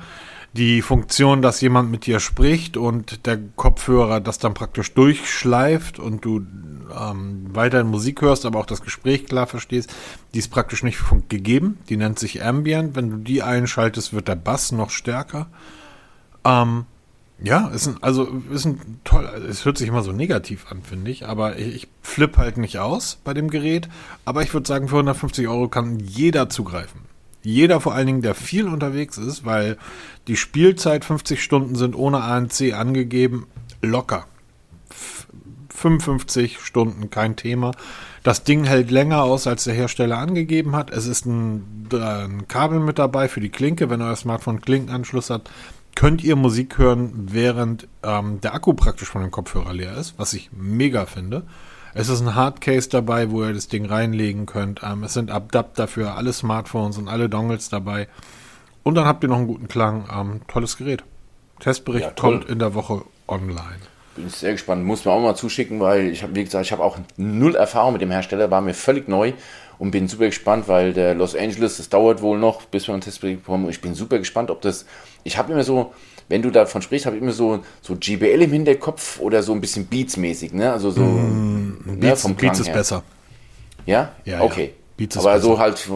[0.56, 6.24] die Funktion, dass jemand mit dir spricht und der Kopfhörer das dann praktisch durchschleift und
[6.24, 6.46] du
[6.98, 9.94] ähm, weiterhin Musik hörst, aber auch das Gespräch klar verstehst,
[10.34, 11.78] die ist praktisch nicht gegeben.
[11.88, 12.96] Die nennt sich Ambient.
[12.96, 15.48] Wenn du die einschaltest, wird der Bass noch stärker.
[16.44, 16.86] Ähm,
[17.42, 21.10] ja, ist ein, also ist ein toll, es hört sich immer so negativ an, finde
[21.10, 23.88] ich, aber ich, ich flippe halt nicht aus bei dem Gerät.
[24.24, 27.02] Aber ich würde sagen, für 150 Euro kann jeder zugreifen.
[27.42, 29.76] Jeder vor allen Dingen, der viel unterwegs ist, weil
[30.26, 33.46] die Spielzeit 50 Stunden sind ohne ANC angegeben,
[33.82, 34.26] locker.
[35.68, 37.72] 55 Stunden, kein Thema.
[38.22, 40.90] Das Ding hält länger aus, als der Hersteller angegeben hat.
[40.90, 43.90] Es ist ein, ein Kabel mit dabei für die Klinke.
[43.90, 45.48] Wenn euer Smartphone Klinkenanschluss hat,
[45.96, 50.32] könnt ihr Musik hören, während ähm, der Akku praktisch von dem Kopfhörer leer ist, was
[50.34, 51.42] ich mega finde.
[51.94, 54.82] Es ist ein Hardcase dabei, wo ihr das Ding reinlegen könnt.
[54.84, 58.06] Ähm, es sind Adapter für alle Smartphones und alle Dongles dabei.
[58.82, 60.06] Und dann habt ihr noch einen guten Klang.
[60.14, 61.02] Ähm, tolles Gerät.
[61.58, 63.80] Testbericht ja, kommt in der Woche online.
[64.16, 64.84] Bin sehr gespannt.
[64.84, 67.92] Muss mir auch mal zuschicken, weil ich habe, wie gesagt, ich habe auch null Erfahrung
[67.92, 69.32] mit dem Hersteller, war mir völlig neu
[69.78, 73.02] und bin super gespannt, weil der Los Angeles, das dauert wohl noch, bis wir einen
[73.02, 73.68] Testbericht bekommen.
[73.68, 74.86] Ich bin super gespannt, ob das.
[75.24, 75.92] Ich habe immer so,
[76.28, 79.60] wenn du davon sprichst, habe ich immer so, so GBL im Hinterkopf oder so ein
[79.60, 80.72] bisschen Beats-mäßig, ne?
[80.72, 83.02] Also so mm, ne, Beats, vom Beats ist besser.
[83.84, 84.12] Ja?
[84.24, 84.40] Ja.
[84.40, 84.64] Okay.
[84.64, 84.85] Ja.
[84.98, 85.40] Aber besser.
[85.40, 85.88] so halt,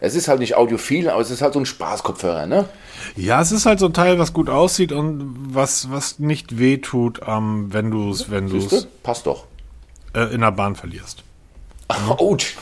[0.00, 2.68] es ist halt nicht audiophil, aber es ist halt so ein Spaßkopfhörer, ne?
[3.16, 7.20] Ja, es ist halt so ein Teil, was gut aussieht und was, was nicht wehtut,
[7.26, 8.86] ähm, wenn du es, wenn du es.
[9.02, 9.44] Passt doch.
[10.14, 11.22] Äh, in der Bahn verlierst.
[12.08, 12.56] Autsch.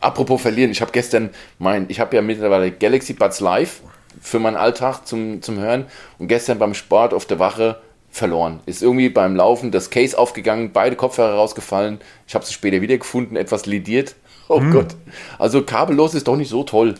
[0.00, 3.80] Apropos verlieren, ich habe gestern mein, ich habe ja mittlerweile Galaxy Buds Live
[4.20, 5.86] für meinen Alltag zum, zum Hören
[6.18, 8.60] und gestern beim Sport auf der Wache verloren.
[8.66, 12.00] Ist irgendwie beim Laufen das Case aufgegangen, beide Kopfhörer rausgefallen.
[12.26, 14.16] Ich habe sie später wiedergefunden, etwas lidiert.
[14.50, 14.72] Oh hm.
[14.72, 14.96] Gott.
[15.38, 16.96] Also kabellos ist doch nicht so toll.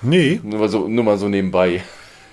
[0.00, 0.40] Nee.
[0.42, 1.82] Nur mal so, nur mal so nebenbei.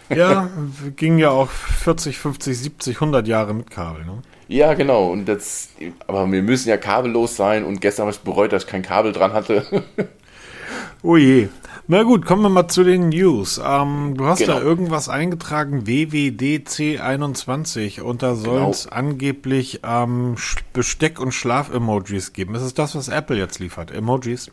[0.10, 0.50] Ja,
[0.95, 4.06] ging ja auch 40, 50, 70, 100 Jahre mit Kabel.
[4.06, 4.22] Ne?
[4.48, 5.12] Ja, genau.
[5.12, 5.72] Und das,
[6.08, 9.12] aber wir müssen ja kabellos sein und gestern habe ich bereut, dass ich kein Kabel
[9.12, 9.84] dran hatte.
[11.04, 11.50] oh je.
[11.91, 13.60] Na gut, kommen wir mal zu den News.
[13.65, 14.60] Ähm, du hast genau.
[14.60, 18.95] da irgendwas eingetragen, WWDC21, und da soll es genau.
[18.95, 20.36] angeblich ähm,
[20.71, 22.54] Besteck- und Schlaf-Emojis geben.
[22.54, 23.89] Ist es das, was Apple jetzt liefert?
[23.89, 24.52] Emojis?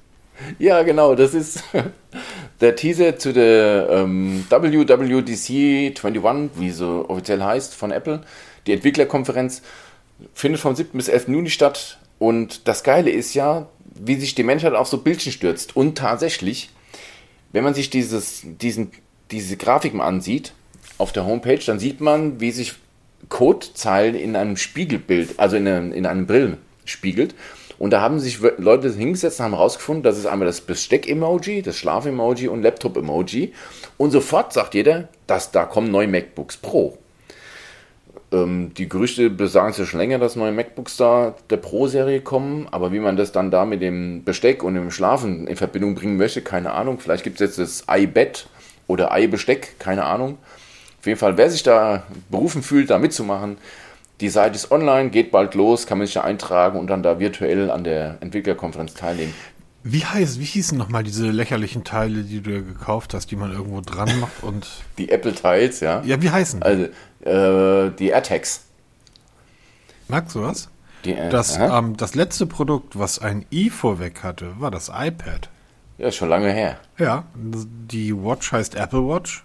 [0.59, 1.63] Ja, genau, das ist
[2.63, 8.23] der Teaser zu der ähm, WWDC 21, wie so offiziell heißt, von Apple.
[8.67, 9.61] Die Entwicklerkonferenz
[10.33, 10.89] findet vom 7.
[10.95, 11.29] bis 11.
[11.29, 11.99] Juni statt.
[12.19, 15.77] Und das Geile ist ja, wie sich die Menschheit auf so Bildchen stürzt.
[15.77, 16.71] Und tatsächlich
[17.57, 18.91] wenn man sich dieses, diesen,
[19.31, 20.53] diese Grafiken ansieht
[20.99, 22.75] auf der Homepage, dann sieht man, wie sich
[23.31, 27.35] Codezeilen in einem Spiegelbild, also in einem, in einem Brillen spiegelt.
[27.79, 31.79] Und da haben sich Leute hingesetzt und haben herausgefunden, das ist einmal das Besteck-Emoji, das
[31.79, 33.55] Schlaf-Emoji und Laptop-Emoji.
[33.97, 36.99] Und sofort sagt jeder, dass da kommen neue MacBooks Pro.
[38.37, 42.69] Ähm, die Gerüchte besagen es ja schon länger, dass neue MacBooks da der Pro-Serie kommen,
[42.71, 46.17] aber wie man das dann da mit dem Besteck und dem Schlafen in Verbindung bringen
[46.17, 46.99] möchte, keine Ahnung.
[46.99, 48.49] Vielleicht gibt es jetzt das iBett
[48.87, 50.39] oder iBesteck, keine Ahnung.
[50.99, 53.59] Auf jeden Fall, wer sich da berufen fühlt, da mitzumachen,
[54.21, 57.19] die Seite ist online, geht bald los, kann man sich da eintragen und dann da
[57.19, 59.35] virtuell an der Entwicklerkonferenz teilnehmen.
[59.89, 63.81] Wie heißt, wie hießen nochmal diese lächerlichen Teile, die du gekauft hast, die man irgendwo
[63.81, 64.67] dran macht und.
[64.99, 66.03] Die Apple Tiles, ja.
[66.03, 66.67] Ja, wie heißen die?
[66.67, 66.85] Also,
[67.89, 68.63] äh, die AirTags.
[70.09, 70.69] Magst du was?
[71.05, 75.51] Die, äh, das, ähm, das letzte Produkt, was ein i vorweg hatte, war das iPad.
[75.99, 76.81] Ja, schon lange her.
[76.99, 79.45] Ja, die Watch heißt Apple Watch.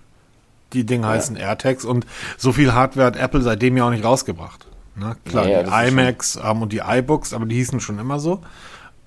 [0.73, 1.13] Die Dinge ja.
[1.13, 4.65] heißen AirTags und so viel Hardware hat Apple seitdem ja auch nicht rausgebracht.
[4.95, 8.41] Na, klar, ja, die iMacs ähm, und die iBooks, aber die hießen schon immer so.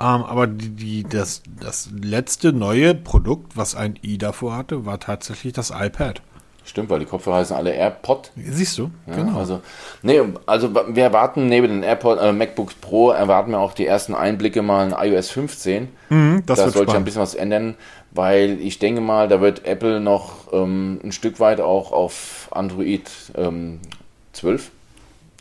[0.01, 4.99] Ähm, aber die, die, das, das letzte neue Produkt, was ein i davor hatte, war
[4.99, 6.21] tatsächlich das iPad.
[6.67, 8.31] Stimmt, weil die Kopfhörer heißen alle AirPod.
[8.37, 9.39] Siehst du, ja, genau.
[9.39, 9.61] Also,
[10.03, 14.15] nee, also wir erwarten neben den AirPod, äh, MacBooks Pro, erwarten wir auch die ersten
[14.15, 15.89] Einblicke mal in iOS 15.
[16.09, 17.75] Mhm, das da sollte ein bisschen was ändern,
[18.13, 23.11] weil ich denke mal, da wird Apple noch ähm, ein Stück weit auch auf Android
[23.37, 23.81] ähm,
[24.33, 24.71] 12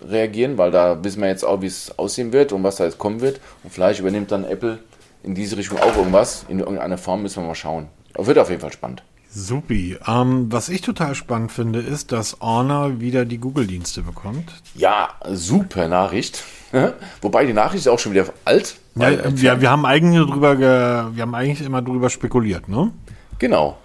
[0.08, 2.98] reagieren, weil da wissen wir jetzt auch, wie es aussehen wird und was da jetzt
[2.98, 3.40] kommen wird.
[3.64, 4.80] Und vielleicht übernimmt dann Apple
[5.24, 6.46] in diese Richtung auch irgendwas.
[6.48, 7.88] In irgendeiner Form müssen wir mal schauen.
[8.18, 9.04] Wird auf jeden Fall spannend.
[9.30, 9.98] Supi.
[10.08, 14.54] Ähm, was ich total spannend finde, ist, dass Honor wieder die Google-Dienste bekommt.
[14.76, 16.44] Ja, super Nachricht.
[17.22, 18.76] Wobei die Nachricht ist auch schon wieder alt.
[18.96, 22.92] Ja, wir, wir, haben eigentlich drüber wir haben eigentlich immer drüber spekuliert, ne?
[23.40, 23.78] Genau.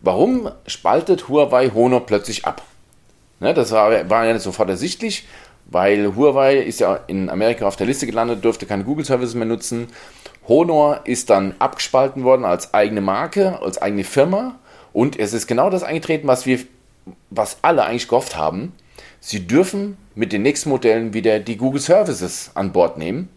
[0.00, 2.62] Warum spaltet Huawei Honor plötzlich ab?
[3.40, 5.26] Ne, das war, war ja nicht sofort ersichtlich,
[5.70, 9.88] weil Huawei ist ja in Amerika auf der Liste gelandet, durfte keine Google-Services mehr nutzen.
[10.48, 14.56] Honor ist dann abgespalten worden als eigene Marke, als eigene Firma
[14.92, 16.60] und es ist genau das eingetreten, was wir,
[17.30, 18.72] was alle eigentlich gehofft haben.
[19.20, 23.28] Sie dürfen mit den nächsten Modellen wieder die Google Services an Bord nehmen.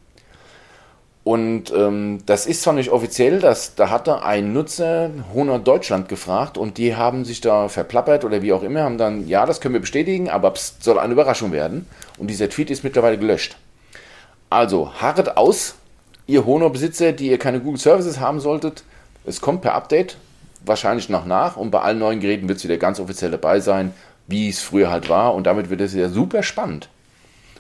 [1.24, 6.58] Und ähm, das ist zwar nicht offiziell, dass, da hatte ein Nutzer Honor Deutschland gefragt
[6.58, 9.74] und die haben sich da verplappert oder wie auch immer, haben dann, ja, das können
[9.74, 11.86] wir bestätigen, aber es soll eine Überraschung werden.
[12.20, 13.58] Und dieser Tweet ist mittlerweile gelöscht.
[14.50, 15.76] Also, harret aus,
[16.28, 18.84] ihr Honor-Besitzer, die ihr keine Google Services haben solltet.
[19.26, 20.18] Es kommt per Update
[20.66, 23.94] wahrscheinlich noch nach und bei allen neuen Geräten wird es wieder ganz offiziell dabei sein,
[24.28, 26.90] wie es früher halt war und damit wird es ja super spannend.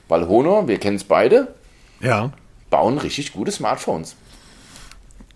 [0.07, 1.47] Weil Honor, wir kennen es beide,
[2.01, 2.31] ja.
[2.69, 4.15] bauen richtig gute Smartphones.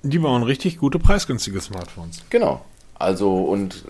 [0.02, 2.24] Die bauen richtig gute preisgünstige Smartphones.
[2.30, 2.62] Genau.
[2.96, 3.86] Also und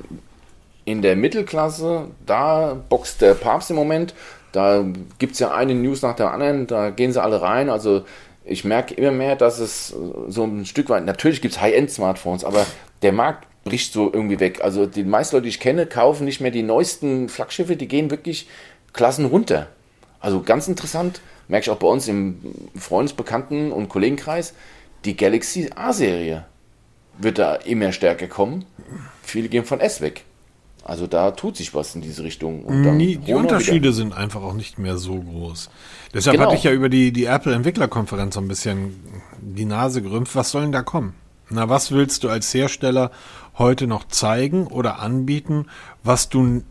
[0.86, 4.14] in der Mittelklasse, da boxt der Papst im Moment.
[4.54, 4.86] Da
[5.20, 7.70] gibt es ja eine News nach der anderen, da gehen sie alle rein.
[7.70, 8.06] Also
[8.46, 9.94] ich merke immer mehr, dass es
[10.28, 12.66] so ein Stück weit, natürlich gibt es High-End-Smartphones, aber
[13.02, 14.62] der Markt bricht so irgendwie weg.
[14.64, 18.12] Also die meisten Leute, die ich kenne, kaufen nicht mehr die neuesten Flaggschiffe, die gehen
[18.12, 18.48] wirklich
[18.94, 19.68] Klassen runter.
[20.20, 22.40] Also ganz interessant, merke ich auch bei uns im
[22.78, 24.54] Freundesbekannten- und Kollegenkreis,
[25.04, 26.46] die Galaxy A-Serie
[27.18, 28.66] wird da immer stärker kommen.
[29.24, 30.24] Viele gehen von S weg.
[30.86, 33.00] Also da tut sich was in diese Richtung.
[33.00, 33.94] Die, die Unterschiede wieder.
[33.94, 35.70] sind einfach auch nicht mehr so groß.
[36.14, 36.48] Deshalb genau.
[36.48, 39.00] hatte ich ja über die, die Apple-Entwicklerkonferenz so ein bisschen
[39.40, 40.36] die Nase gerümpft.
[40.36, 41.16] Was soll denn da kommen?
[41.50, 43.12] Na, was willst du als Hersteller
[43.58, 45.68] heute noch zeigen oder anbieten,
[46.04, 46.64] was du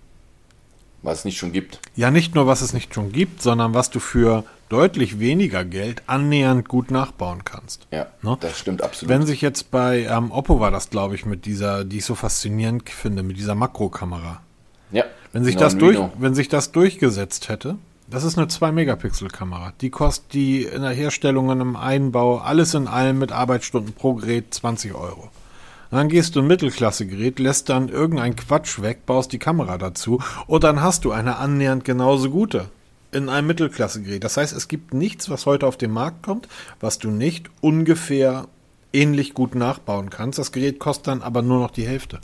[1.03, 1.81] was es nicht schon gibt.
[1.97, 6.03] Ja, nicht nur was es nicht schon gibt, sondern was du für deutlich weniger Geld
[6.07, 7.87] annähernd gut nachbauen kannst.
[7.91, 8.39] Ja, ne?
[8.41, 9.11] das stimmt absolut.
[9.11, 12.15] Wenn sich jetzt bei ähm, Oppo war das, glaube ich, mit dieser, die ich so
[12.15, 14.41] faszinierend finde, mit dieser Makrokamera.
[14.91, 15.05] Ja.
[15.33, 17.77] Wenn sich, das durch, wenn sich das durchgesetzt hätte,
[18.09, 19.75] das ist eine 2-Megapixel-Kamera.
[19.83, 24.15] Die kostet die in der Herstellung und im Einbau, alles in allem mit Arbeitsstunden pro
[24.15, 25.31] Gerät 20 Euro.
[25.91, 30.23] Und dann gehst du ein Mittelklasse-Gerät, lässt dann irgendein Quatsch weg, baust die Kamera dazu
[30.47, 32.71] und dann hast du eine annähernd genauso gute
[33.13, 34.25] in einem Mittelklasse-Gerät.
[34.25, 36.49] Das heißt, es gibt nichts, was heute auf den Markt kommt,
[36.81, 38.49] was du nicht ungefähr
[38.93, 40.39] ähnlich gut nachbauen kannst.
[40.39, 42.21] Das Gerät kostet dann aber nur noch die Hälfte.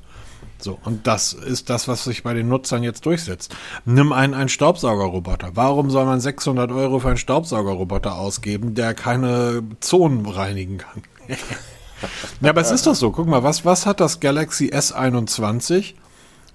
[0.61, 3.55] So, und das ist das, was sich bei den Nutzern jetzt durchsetzt.
[3.85, 5.51] Nimm einen, einen Staubsaugerroboter.
[5.55, 11.03] Warum soll man 600 Euro für einen Staubsaugerroboter ausgeben, der keine Zonen reinigen kann?
[12.41, 13.13] ja, aber es ist doch so.
[13.13, 15.95] Guck mal, was, was hat das Galaxy S21,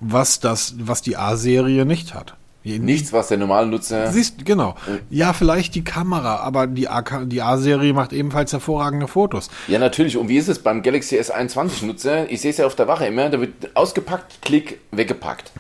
[0.02, 2.36] was, das, was die A-Serie nicht hat?
[2.64, 4.12] Nichts, was der normale Nutzer.
[4.12, 4.76] Siehst, genau.
[5.10, 9.50] Ja, vielleicht die Kamera, aber die A-Serie macht ebenfalls hervorragende Fotos.
[9.68, 10.18] Ja, natürlich.
[10.18, 12.30] Und wie ist es beim Galaxy S21-Nutzer?
[12.32, 15.52] Ich sehe es ja auf der Wache immer, da wird ausgepackt, Klick, weggepackt.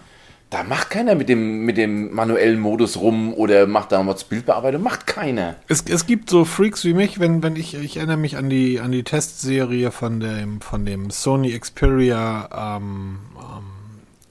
[0.53, 4.83] Da macht keiner mit dem, mit dem manuellen Modus rum oder macht da was Bildbearbeitung.
[4.83, 5.55] Macht keiner.
[5.67, 8.79] Es, es gibt so Freaks wie mich, wenn, wenn ich, ich erinnere mich an die,
[8.79, 13.72] an die Testserie von dem, von dem Sony Xperia ähm, ähm,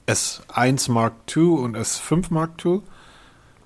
[0.07, 2.81] S1 Mark II und S5 Mark II.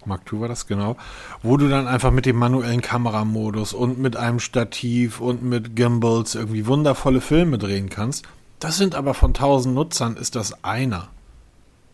[0.06, 0.96] Mark II war das genau,
[1.44, 6.36] wo du dann einfach mit dem manuellen Kameramodus und mit einem Stativ und mit Gimbals
[6.36, 8.26] irgendwie wundervolle Filme drehen kannst.
[8.60, 11.10] Das sind aber von 1000 Nutzern ist das einer.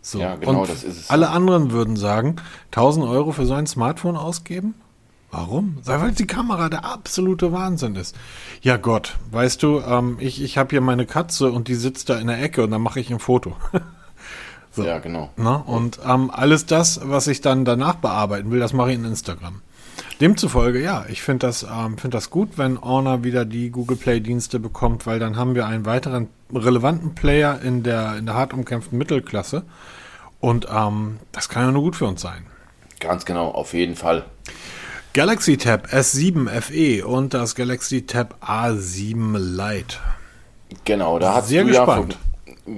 [0.01, 0.19] So.
[0.19, 1.09] Ja, genau, und das ist es.
[1.09, 2.35] Alle anderen würden sagen,
[2.67, 4.75] 1000 Euro für so ein Smartphone ausgeben?
[5.31, 5.77] Warum?
[5.83, 8.15] Weil die Kamera der absolute Wahnsinn ist.
[8.61, 12.19] Ja Gott, weißt du, ähm, ich, ich habe hier meine Katze und die sitzt da
[12.19, 13.55] in der Ecke und dann mache ich ein Foto.
[14.73, 14.83] so.
[14.83, 15.29] Ja, genau.
[15.37, 19.05] Na, und ähm, alles das, was ich dann danach bearbeiten will, das mache ich in
[19.05, 19.61] Instagram.
[20.19, 24.59] Demzufolge, ja, ich finde das, ähm, find das gut, wenn Honor wieder die Google Play-Dienste
[24.59, 28.97] bekommt, weil dann haben wir einen weiteren relevanten Player in der, in der hart umkämpften
[28.97, 29.63] Mittelklasse.
[30.39, 32.45] Und ähm, das kann ja nur gut für uns sein.
[32.99, 34.25] Ganz genau, auf jeden Fall.
[35.13, 39.97] Galaxy Tab S7 FE und das Galaxy Tab A7 Lite.
[40.85, 42.13] Genau, da hat sehr gespannt.
[42.13, 42.32] Ja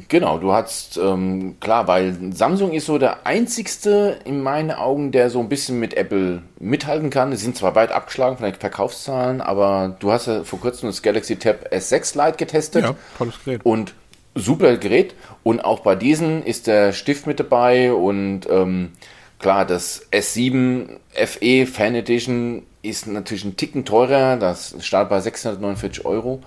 [0.07, 5.29] Genau, du hast, ähm, klar, weil Samsung ist so der einzigste in meinen Augen, der
[5.29, 7.29] so ein bisschen mit Apple mithalten kann.
[7.29, 11.03] Die sind zwar weit abgeschlagen von den Verkaufszahlen, aber du hast ja vor kurzem das
[11.03, 12.83] Galaxy Tab S6 Lite getestet.
[12.83, 13.61] Ja, tolles Gerät.
[13.63, 13.93] Und
[14.33, 15.13] super Gerät.
[15.43, 18.91] Und auch bei diesen ist der Stift mit dabei und ähm,
[19.37, 24.37] klar, das S7 FE Fan Edition ist natürlich ein Ticken teurer.
[24.37, 26.41] Das startet bei 649 Euro.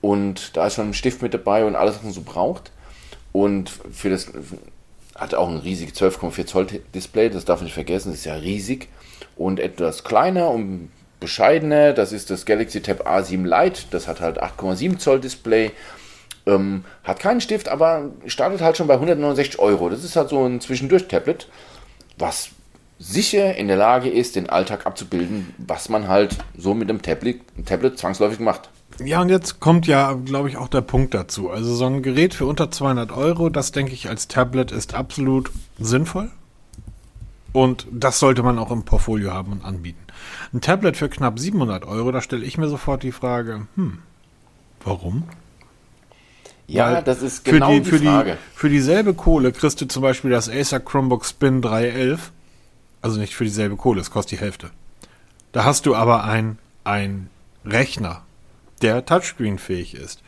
[0.00, 2.70] Und da ist schon ein Stift mit dabei und alles, was man so braucht.
[3.32, 4.30] Und für das
[5.14, 8.34] hat auch ein riesiges 12,4 Zoll Display, das darf man nicht vergessen, das ist ja
[8.34, 8.88] riesig.
[9.36, 14.42] Und etwas kleiner und bescheidener, das ist das Galaxy Tab A7 Lite, das hat halt
[14.42, 15.72] 8,7 Zoll Display.
[16.46, 19.90] Ähm, hat keinen Stift, aber startet halt schon bei 169 Euro.
[19.90, 21.48] Das ist halt so ein Zwischendurch-Tablet,
[22.16, 22.50] was
[22.98, 27.40] sicher in der Lage ist, den Alltag abzubilden, was man halt so mit einem Tablet,
[27.66, 28.70] Tablet zwangsläufig macht.
[29.04, 31.50] Ja, und jetzt kommt ja, glaube ich, auch der Punkt dazu.
[31.50, 35.50] Also so ein Gerät für unter 200 Euro, das denke ich als Tablet ist absolut
[35.78, 36.30] sinnvoll.
[37.52, 40.04] Und das sollte man auch im Portfolio haben und anbieten.
[40.52, 43.98] Ein Tablet für knapp 700 Euro, da stelle ich mir sofort die Frage, hm,
[44.84, 45.24] warum?
[46.66, 48.32] Ja, Weil das ist genau für die, die für Frage.
[48.32, 52.32] Die, für dieselbe Kohle kriegst du zum Beispiel das Acer Chromebook Spin 311.
[53.00, 54.70] Also nicht für dieselbe Kohle, es kostet die Hälfte.
[55.52, 57.30] Da hast du aber ein, ein
[57.64, 58.22] Rechner,
[58.82, 60.22] der Touchscreen-fähig ist.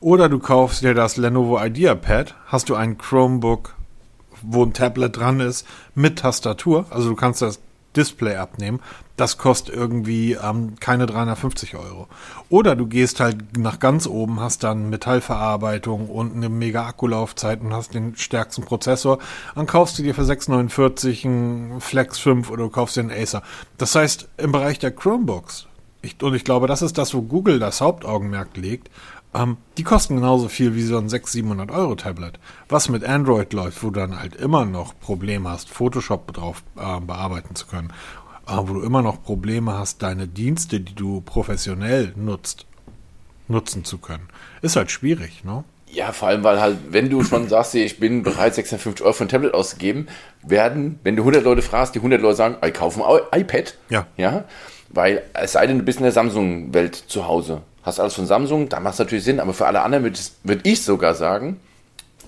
[0.00, 3.74] Oder du kaufst dir das Lenovo IdeaPad, hast du ein Chromebook,
[4.42, 6.86] wo ein Tablet dran ist, mit Tastatur.
[6.90, 7.60] Also du kannst das
[7.96, 8.80] Display abnehmen.
[9.16, 12.08] Das kostet irgendwie ähm, keine 350 Euro.
[12.48, 17.72] Oder du gehst halt nach ganz oben, hast dann Metallverarbeitung und eine mega Akkulaufzeit und
[17.72, 19.18] hast den stärksten Prozessor.
[19.54, 23.42] Dann kaufst du dir für 649 einen Flex 5 oder du kaufst dir einen Acer.
[23.78, 25.68] Das heißt, im Bereich der Chromebooks,
[26.04, 28.90] ich, und ich glaube, das ist das, wo Google das Hauptaugenmerk legt,
[29.34, 32.38] ähm, die kosten genauso viel wie so ein 600, 700 Euro Tablet.
[32.68, 37.00] Was mit Android läuft, wo du dann halt immer noch Probleme hast, Photoshop drauf äh,
[37.00, 37.92] bearbeiten zu können.
[38.46, 42.66] Äh, wo du immer noch Probleme hast, deine Dienste, die du professionell nutzt,
[43.48, 44.28] nutzen zu können.
[44.62, 45.64] Ist halt schwierig, ne?
[45.94, 49.24] Ja, vor allem, weil halt, wenn du schon sagst, ich bin bereit, 650 Euro für
[49.24, 50.08] ein Tablet auszugeben,
[50.42, 53.76] werden, wenn du 100 Leute fragst, die 100 Leute sagen, ich kaufe ein iPad.
[53.90, 54.06] Ja.
[54.16, 54.44] Ja.
[54.94, 57.62] Weil, es sei denn, du bist in der Samsung-Welt zu Hause.
[57.82, 60.60] Hast alles von Samsung, da macht es natürlich Sinn, aber für alle anderen würde würd
[60.64, 61.60] ich sogar sagen,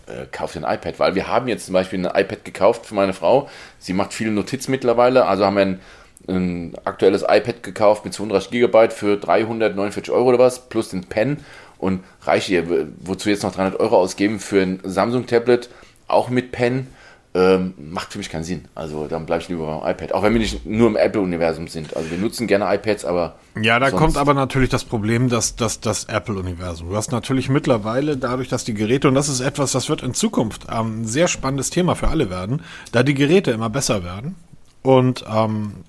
[0.07, 2.95] äh, kauf dir ein iPad, weil wir haben jetzt zum Beispiel ein iPad gekauft für
[2.95, 3.49] meine Frau.
[3.79, 5.81] Sie macht viele Notiz mittlerweile, also haben wir ein,
[6.29, 11.39] ein aktuelles iPad gekauft mit 32 GB für 349 Euro oder was, plus den Pen.
[11.79, 15.69] Und reicht ihr, wozu jetzt noch 300 Euro ausgeben für ein Samsung-Tablet,
[16.09, 16.89] auch mit Pen
[17.37, 18.65] ähm, macht für mich keinen Sinn.
[18.75, 20.15] Also dann bleibe ich lieber beim iPad.
[20.15, 21.95] Auch wenn wir nicht nur im Apple-Universum sind.
[21.95, 23.35] Also wir nutzen gerne iPads, aber.
[23.61, 26.89] Ja, da kommt aber natürlich das Problem, dass, dass das Apple-Universum.
[26.89, 30.15] Du hast natürlich mittlerweile, dadurch, dass die Geräte, und das ist etwas, das wird in
[30.15, 34.35] Zukunft ähm, ein sehr spannendes Thema für alle werden, da die Geräte immer besser werden.
[34.81, 35.85] Und ähm,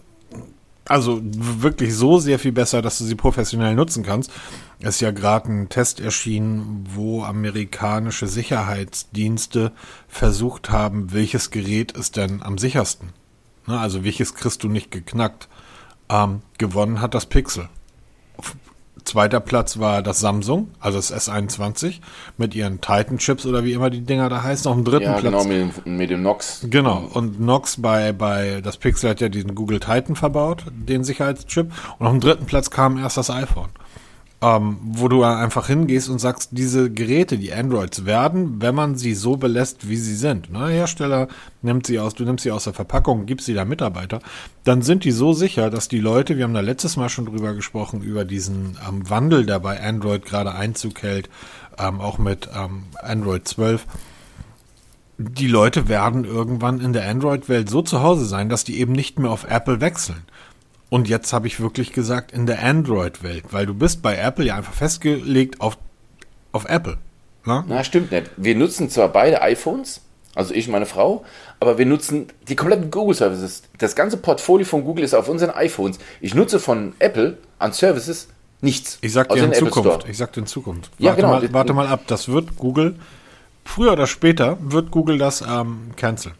[0.89, 4.31] also wirklich so sehr viel besser, dass du sie professionell nutzen kannst.
[4.79, 9.71] Es ist ja gerade ein Test erschienen, wo amerikanische Sicherheitsdienste
[10.07, 13.09] versucht haben, welches Gerät ist denn am sichersten.
[13.65, 15.47] Ne, also welches kriegst du nicht geknackt.
[16.09, 17.67] Ähm, gewonnen hat das Pixel.
[19.07, 22.01] Zweiter Platz war das Samsung, also das S21
[22.37, 24.69] mit ihren Titan-Chips oder wie immer die Dinger da heißen.
[24.69, 25.47] Auf dem dritten ja, genau, Platz.
[25.47, 26.67] Genau, mit, mit, dem Nox.
[26.69, 27.09] Genau.
[27.13, 31.71] Und Nox bei, bei, das Pixel hat ja diesen Google Titan verbaut, den Sicherheitschip.
[31.99, 33.69] Und auf dem dritten Platz kam erst das iPhone
[34.39, 39.15] ähm, wo du einfach hingehst und sagst, diese Geräte, die Androids werden, wenn man sie
[39.15, 40.51] so belässt, wie sie sind.
[40.51, 40.67] Ne?
[40.67, 41.27] Hersteller
[41.63, 44.19] nimmt sie aus, du nimmst sie aus der Verpackung, gibst sie da Mitarbeiter,
[44.63, 47.55] dann sind die so sicher, dass die Leute, wir haben da letztes Mal schon drüber
[47.55, 51.29] gesprochen, über diesen ähm, Wandel, der bei Android gerade Einzug hält,
[51.79, 53.87] ähm, auch mit ähm, Android 12,
[55.17, 59.17] die Leute werden irgendwann in der Android-Welt so zu Hause sein, dass die eben nicht
[59.17, 60.23] mehr auf Apple wechseln.
[60.89, 64.55] Und jetzt habe ich wirklich gesagt, in der Android-Welt, weil du bist bei Apple ja
[64.55, 65.77] einfach festgelegt auf,
[66.51, 66.97] auf Apple.
[67.45, 67.65] Na?
[67.67, 68.29] Na, stimmt nicht.
[68.37, 70.01] Wir nutzen zwar beide iPhones,
[70.35, 71.25] also ich und meine Frau,
[71.59, 73.63] aber wir nutzen die kompletten Google-Services.
[73.79, 75.99] Das ganze Portfolio von Google ist auf unseren iPhones.
[76.21, 78.29] Ich nutze von Apple an Services
[78.61, 78.97] nichts.
[79.01, 80.07] Ich sag dir in Zukunft.
[80.09, 80.91] Ich sag dir in Zukunft.
[80.99, 81.33] Ja, warte, genau.
[81.33, 82.01] mal, warte mal ab.
[82.07, 82.95] Das wird Google,
[83.65, 86.35] früher oder später, wird Google das ähm, canceln.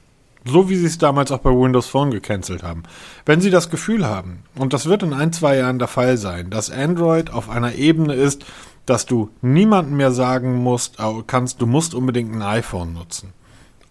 [0.50, 2.84] So wie sie es damals auch bei Windows Phone gecancelt haben.
[3.26, 6.50] Wenn Sie das Gefühl haben, und das wird in ein, zwei Jahren der Fall sein,
[6.50, 8.46] dass Android auf einer Ebene ist,
[8.86, 13.34] dass du niemandem mehr sagen musst, kannst, du musst unbedingt ein iPhone nutzen,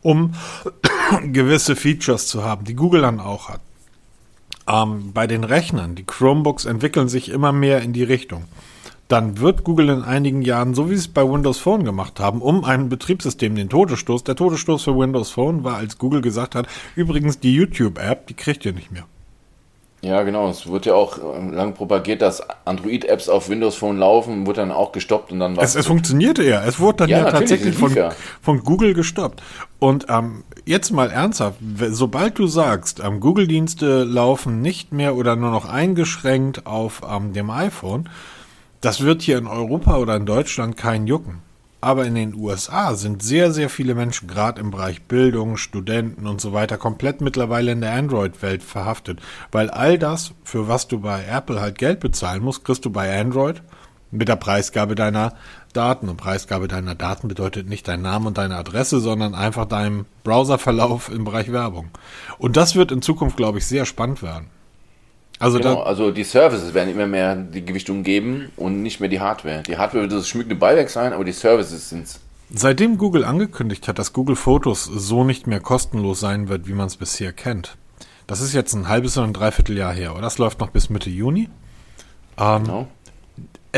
[0.02, 0.32] um
[1.32, 3.60] gewisse Features zu haben, die Google dann auch hat.
[4.66, 8.44] Ähm, bei den Rechnern, die Chromebooks entwickeln sich immer mehr in die Richtung
[9.08, 12.42] dann wird Google in einigen Jahren, so wie sie es bei Windows Phone gemacht haben,
[12.42, 14.24] um ein Betriebssystem den Todesstoß.
[14.24, 16.66] Der Todesstoß für Windows Phone war, als Google gesagt hat,
[16.96, 19.04] übrigens die YouTube-App, die kriegt ihr nicht mehr.
[20.02, 20.48] Ja, genau.
[20.48, 24.70] Es wird ja auch ähm, lang propagiert, dass Android-Apps auf Windows Phone laufen, wurde dann
[24.70, 25.74] auch gestoppt und dann war es.
[25.74, 26.64] Es funktionierte ja.
[26.64, 28.10] Es wurde dann ja, ja tatsächlich von, ja.
[28.42, 29.42] von Google gestoppt.
[29.78, 31.58] Und ähm, jetzt mal ernsthaft,
[31.90, 37.50] sobald du sagst, ähm, Google-Dienste laufen nicht mehr oder nur noch eingeschränkt auf ähm, dem
[37.50, 38.08] iPhone,
[38.86, 41.42] Das wird hier in Europa oder in Deutschland keinen jucken.
[41.80, 46.40] Aber in den USA sind sehr, sehr viele Menschen, gerade im Bereich Bildung, Studenten und
[46.40, 49.18] so weiter, komplett mittlerweile in der Android-Welt verhaftet.
[49.50, 53.20] Weil all das, für was du bei Apple halt Geld bezahlen musst, kriegst du bei
[53.20, 53.60] Android
[54.12, 55.34] mit der Preisgabe deiner
[55.72, 56.08] Daten.
[56.08, 61.10] Und Preisgabe deiner Daten bedeutet nicht dein Name und deine Adresse, sondern einfach deinem Browserverlauf
[61.10, 61.88] im Bereich Werbung.
[62.38, 64.46] Und das wird in Zukunft, glaube ich, sehr spannend werden.
[65.38, 69.20] Also, genau, also die Services werden immer mehr die Gewichtung geben und nicht mehr die
[69.20, 69.62] Hardware.
[69.62, 72.20] Die Hardware wird das schmückende Beiwerk sein, aber die Services sind es.
[72.54, 76.86] Seitdem Google angekündigt hat, dass Google Fotos so nicht mehr kostenlos sein wird, wie man
[76.86, 77.76] es bisher kennt.
[78.26, 80.22] Das ist jetzt ein halbes oder ein Dreivierteljahr her, oder?
[80.22, 81.48] Das läuft noch bis Mitte Juni.
[82.38, 82.88] Ähm, genau.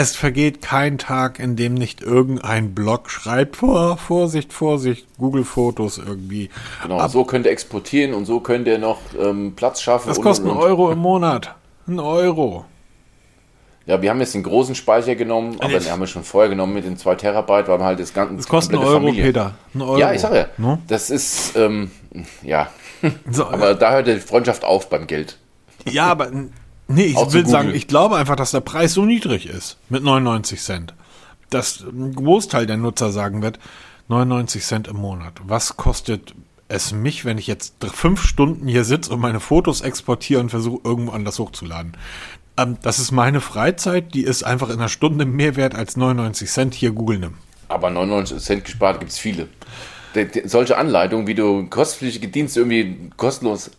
[0.01, 5.99] Es vergeht kein Tag, in dem nicht irgendein Blog schreibt, vor, Vorsicht, Vorsicht, Google Fotos
[5.99, 6.51] irgendwie.
[6.84, 10.07] Genau, Ab so könnt ihr exportieren und so könnt ihr noch ähm, Platz schaffen.
[10.07, 11.57] Das kostet einen Euro im Monat.
[11.88, 12.64] Ein Euro.
[13.86, 16.74] Ja, wir haben jetzt den großen Speicher genommen, aber den haben wir schon vorher genommen
[16.74, 18.36] mit den 2 Terabyte, weil wir halt das ganze.
[18.36, 19.24] Das kostet einen Euro, Familie.
[19.24, 19.55] Peter.
[19.74, 19.99] Ein Euro.
[19.99, 20.46] Ja, ich sage ja.
[20.59, 20.78] No?
[20.86, 21.90] Das ist, ähm,
[22.42, 22.70] ja.
[23.32, 25.38] So, aber da hört die Freundschaft auf beim Geld.
[25.86, 26.30] Ja, aber
[26.89, 30.61] Nee, ich will sagen, ich glaube einfach, dass der Preis so niedrig ist mit 99
[30.61, 30.95] Cent,
[31.51, 33.59] dass ein Großteil der Nutzer sagen wird,
[34.09, 35.34] 99 Cent im Monat.
[35.45, 36.34] Was kostet
[36.68, 40.80] es mich, wenn ich jetzt fünf Stunden hier sitze und meine Fotos exportiere und versuche
[40.82, 41.93] irgendwo anders hochzuladen?
[42.57, 46.49] Ähm, das ist meine Freizeit, die ist einfach in einer Stunde mehr wert als 99
[46.51, 47.36] Cent hier Google nimmt.
[47.68, 49.49] Aber 99 Cent gespart gibt es viele.
[50.14, 53.70] De, de, solche Anleitungen, wie du kostenpflichtige Dienste irgendwie kostenlos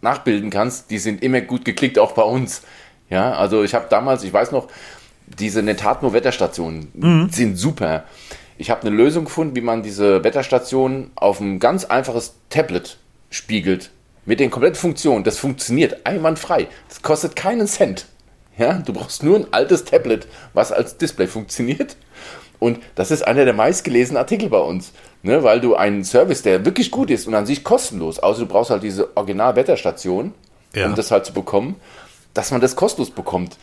[0.00, 2.62] nachbilden kannst, die sind immer gut geklickt, auch bei uns.
[3.10, 4.68] Ja, also ich habe damals, ich weiß noch,
[5.26, 7.28] diese Netatmo-Wetterstationen mhm.
[7.30, 8.04] sind super.
[8.56, 12.98] Ich habe eine Lösung gefunden, wie man diese Wetterstation auf ein ganz einfaches Tablet
[13.30, 13.90] spiegelt.
[14.24, 15.24] Mit den kompletten Funktionen.
[15.24, 16.66] Das funktioniert einwandfrei.
[16.88, 18.06] Das kostet keinen Cent.
[18.58, 21.96] Ja, du brauchst nur ein altes Tablet, was als Display funktioniert.
[22.58, 24.92] Und das ist einer der meistgelesenen Artikel bei uns.
[25.22, 28.46] Ne, weil du einen Service, der wirklich gut ist und an sich kostenlos, außer du
[28.46, 30.32] brauchst halt diese Original-Wetterstation,
[30.76, 30.86] ja.
[30.86, 31.74] um das halt zu bekommen,
[32.34, 33.56] dass man das kostenlos bekommt.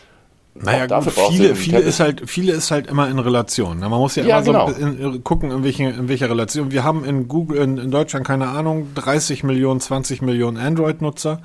[0.53, 3.79] Naja, gut, viele, viele ist halt, viele ist halt immer in Relation.
[3.79, 3.89] Ne?
[3.89, 4.69] Man muss ja, ja immer genau.
[4.69, 6.71] so in, gucken, in, welche, in welcher Relation.
[6.71, 11.41] Wir haben in Google, in, in Deutschland, keine Ahnung, 30 Millionen, 20 Millionen Android-Nutzer.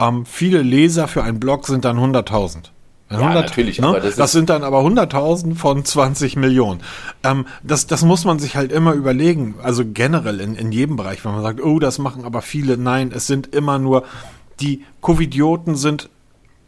[0.00, 2.70] Ähm, viele Leser für einen Blog sind dann 100.000.
[3.10, 3.80] Ja, 100, natürlich.
[3.80, 3.98] Ne?
[4.00, 6.80] Das, das, sind dann aber 100.000 von 20 Millionen.
[7.24, 9.56] Ähm, das, das muss man sich halt immer überlegen.
[9.62, 12.76] Also generell in, in jedem Bereich, wenn man sagt, oh, das machen aber viele.
[12.76, 14.04] Nein, es sind immer nur,
[14.60, 16.08] die Covidioten sind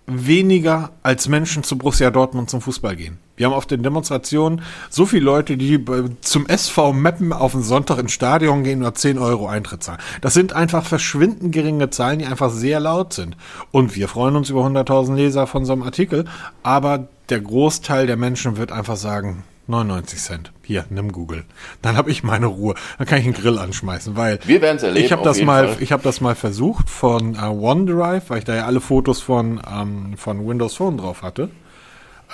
[0.07, 3.19] weniger als Menschen zu Borussia Dortmund zum Fußball gehen.
[3.43, 5.85] Wir haben auf den Demonstrationen so viele Leute, die
[6.21, 9.99] zum SV Meppen auf den Sonntag ins Stadion gehen nur 10 Euro Eintritt zahlen.
[10.21, 13.37] Das sind einfach verschwindend geringe Zahlen, die einfach sehr laut sind.
[13.73, 16.27] Und wir freuen uns über 100.000 Leser von so einem Artikel,
[16.63, 20.53] aber der Großteil der Menschen wird einfach sagen, 99 Cent.
[20.63, 21.45] Hier, nimm Google.
[21.83, 22.77] Dann habe ich meine Ruhe.
[22.99, 25.05] Dann kann ich einen Grill anschmeißen, weil wir werden es erleben.
[25.05, 25.83] Ich habe das mal, Fall.
[25.83, 29.61] ich habe das mal versucht von uh, OneDrive, weil ich da ja alle Fotos von
[29.69, 31.49] ähm, von Windows Phone drauf hatte.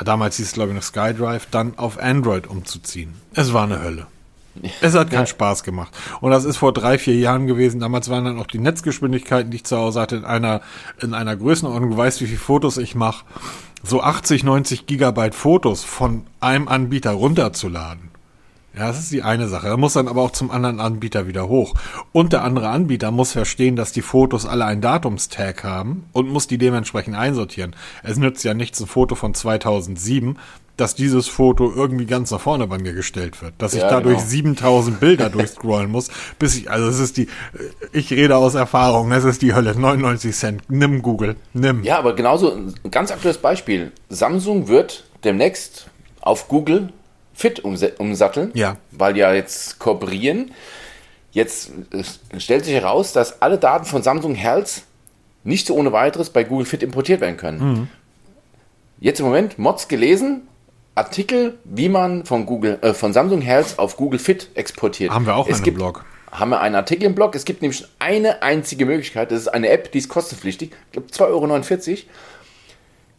[0.04, 3.14] Damals hieß es glaube ich noch SkyDrive, dann auf Android umzuziehen.
[3.34, 4.06] Es war eine Hölle.
[4.80, 5.26] Es hat keinen ja.
[5.26, 5.96] Spaß gemacht.
[6.20, 7.78] Und das ist vor drei, vier Jahren gewesen.
[7.78, 10.62] Damals waren dann auch die Netzgeschwindigkeiten, die ich zu Hause hatte, in einer,
[11.00, 11.90] in einer Größenordnung.
[11.90, 13.24] Du weißt, wie viele Fotos ich mache
[13.82, 18.10] so 80, 90 Gigabyte Fotos von einem Anbieter runterzuladen.
[18.76, 19.68] Ja, das ist die eine Sache.
[19.68, 21.74] Da muss dann aber auch zum anderen Anbieter wieder hoch.
[22.12, 26.46] Und der andere Anbieter muss verstehen, dass die Fotos alle einen Datumstag haben und muss
[26.46, 27.74] die dementsprechend einsortieren.
[28.02, 30.36] Es nützt ja nichts, ein Foto von 2007
[30.78, 33.54] dass dieses Foto irgendwie ganz nach vorne bei mir gestellt wird.
[33.58, 34.28] Dass ja, ich dadurch genau.
[34.28, 36.08] 7000 Bilder durchscrollen muss,
[36.38, 37.28] bis ich, also es ist die,
[37.92, 40.62] ich rede aus Erfahrung, es ist die Hölle, 99 Cent.
[40.68, 41.82] Nimm Google, nimm.
[41.82, 43.92] Ja, aber genauso, ein ganz aktuelles Beispiel.
[44.08, 45.90] Samsung wird demnächst
[46.20, 46.92] auf Google
[47.38, 48.78] Fit umsatteln, ja.
[48.90, 50.50] weil ja jetzt kooperieren.
[51.30, 51.70] Jetzt
[52.36, 54.82] stellt sich heraus, dass alle Daten von Samsung Health
[55.44, 57.58] nicht so ohne weiteres bei Google Fit importiert werden können.
[57.60, 57.88] Mhm.
[58.98, 60.48] Jetzt im Moment Mods gelesen,
[60.96, 65.12] Artikel, wie man von Google, äh, von Samsung Health auf Google Fit exportiert.
[65.12, 66.04] Haben wir auch es Blog.
[66.32, 67.36] Haben wir einen Artikel im Blog.
[67.36, 69.30] Es gibt nämlich eine einzige Möglichkeit.
[69.30, 70.72] Das ist eine App, die ist kostenpflichtig.
[70.86, 71.98] Ich glaube 2,49 Euro.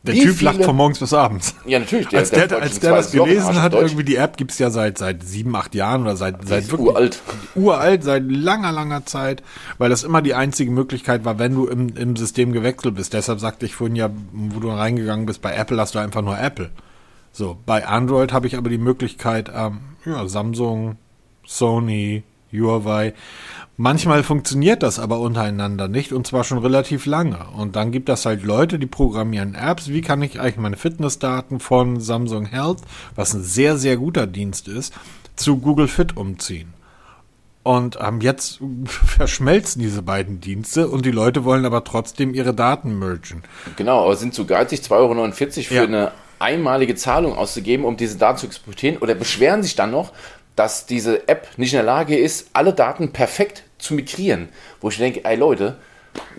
[0.04, 0.52] Der Wie Typ viele?
[0.52, 1.56] lacht von morgens bis abends.
[1.66, 2.08] Ja, natürlich.
[2.08, 4.70] Der, als der, der als der das gelesen hat, irgendwie die App gibt es ja
[4.70, 7.22] seit, seit sieben, acht Jahren oder seit, seit wirklich uralt.
[7.56, 9.44] uralt, seit langer, langer Zeit,
[9.78, 13.14] weil das immer die einzige Möglichkeit war, wenn du im, im System gewechselt bist.
[13.14, 16.40] Deshalb sagte ich vorhin ja, wo du reingegangen bist, bei Apple hast du einfach nur
[16.40, 16.70] Apple.
[17.34, 20.98] So, bei Android habe ich aber die Möglichkeit, ähm, ja, Samsung,
[21.46, 22.24] Sony,
[22.54, 23.14] Huawei.
[23.82, 27.38] Manchmal funktioniert das aber untereinander nicht und zwar schon relativ lange.
[27.56, 29.88] Und dann gibt es halt Leute, die programmieren Apps.
[29.88, 32.80] Wie kann ich eigentlich meine Fitnessdaten von Samsung Health,
[33.16, 34.94] was ein sehr, sehr guter Dienst ist,
[35.38, 36.74] zu Google Fit umziehen?
[37.64, 43.00] Und ähm, jetzt verschmelzen diese beiden Dienste und die Leute wollen aber trotzdem ihre Daten
[43.00, 43.44] mergen.
[43.78, 45.84] Genau, aber sind zu geizig, 2,49 Euro für ja.
[45.84, 50.12] eine einmalige Zahlung auszugeben, um diese Daten zu exportieren oder beschweren sich dann noch,
[50.58, 54.50] dass diese App nicht in der Lage ist, alle Daten perfekt zu migrieren.
[54.82, 55.78] Wo ich denke, ey Leute,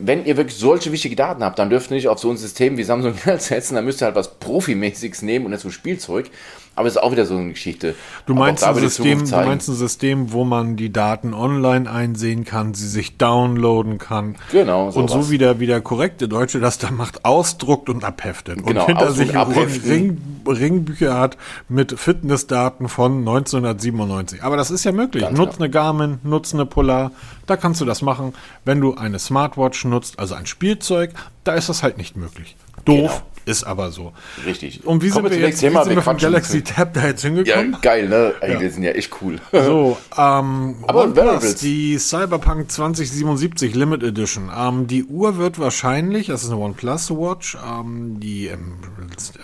[0.00, 2.76] wenn ihr wirklich solche wichtige Daten habt, dann dürft ihr nicht auf so ein System
[2.76, 6.30] wie Samsung setzen, dann müsst ihr halt was Profimäßiges nehmen und nicht so Spielzeug.
[6.76, 7.94] Aber es ist auch wieder so eine Geschichte.
[8.26, 12.74] Du meinst, ein System, du meinst ein System, wo man die Daten online einsehen kann,
[12.74, 14.36] sie sich downloaden kann.
[14.52, 14.90] Genau.
[14.90, 15.12] Sowas.
[15.12, 18.64] Und so wie der, wie der korrekte Deutsche das da macht, ausdruckt und abheftet.
[18.64, 21.36] Genau, und hinter sich Ring, Ringbücher hat
[21.68, 24.42] mit Fitnessdaten von 1997.
[24.42, 25.24] Aber das ist ja möglich.
[25.24, 25.64] Ganz nutz genau.
[25.64, 27.10] eine Garmin, nutz eine Polar.
[27.50, 28.34] Da kannst du das machen.
[28.64, 31.10] Wenn du eine Smartwatch nutzt, also ein Spielzeug,
[31.42, 32.54] da ist das halt nicht möglich.
[32.84, 33.22] Doof, genau.
[33.50, 34.12] Ist aber so.
[34.46, 34.86] Richtig.
[34.86, 37.72] Und wie sind wir jetzt wie sind wir vom Galaxy Tab da jetzt hingekommen?
[37.72, 38.32] Ja, geil, ne?
[38.40, 38.60] Ey, ja.
[38.60, 39.40] wir sind ja echt cool.
[39.52, 44.50] So, ähm, aber OnePlus, die Cyberpunk 2077 Limit Edition.
[44.56, 48.76] Ähm, die Uhr wird wahrscheinlich, das ist eine OnePlus Watch, ähm, die im,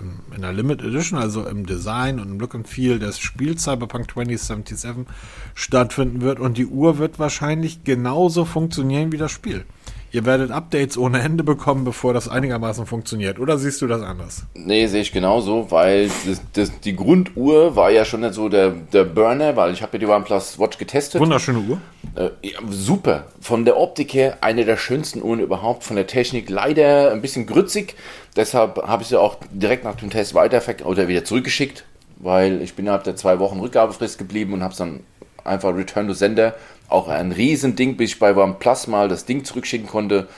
[0.01, 3.65] im, in der Limit Edition, also im Design und im Look and Feel des Spiels
[3.65, 5.07] Cyberpunk 2077
[5.55, 6.39] stattfinden wird.
[6.39, 9.65] Und die Uhr wird wahrscheinlich genauso funktionieren wie das Spiel.
[10.13, 13.39] Ihr werdet Updates ohne Ende bekommen, bevor das einigermaßen funktioniert.
[13.39, 14.45] Oder siehst du das anders?
[14.55, 18.71] Nee, sehe ich genauso, weil das, das, die Grunduhr war ja schon nicht so der,
[18.71, 21.21] der Burner, weil ich habe ja die OnePlus Watch getestet.
[21.21, 21.81] Wunderschöne Uhr.
[22.15, 23.25] Äh, ja, super.
[23.41, 25.85] Von der Optik her eine der schönsten Uhren überhaupt.
[25.85, 27.97] Von der Technik leider ein bisschen grützig.
[28.37, 31.85] Deshalb habe ich sie auch direkt nach dem Test weiter oder wieder zurückgeschickt,
[32.19, 35.01] weil ich bin innerhalb der zwei Wochen Rückgabefrist geblieben und habe es dann
[35.45, 36.55] einfach Return to Sender
[36.89, 40.29] auch ein Riesending, bis ich bei OnePlus mal das Ding zurückschicken konnte.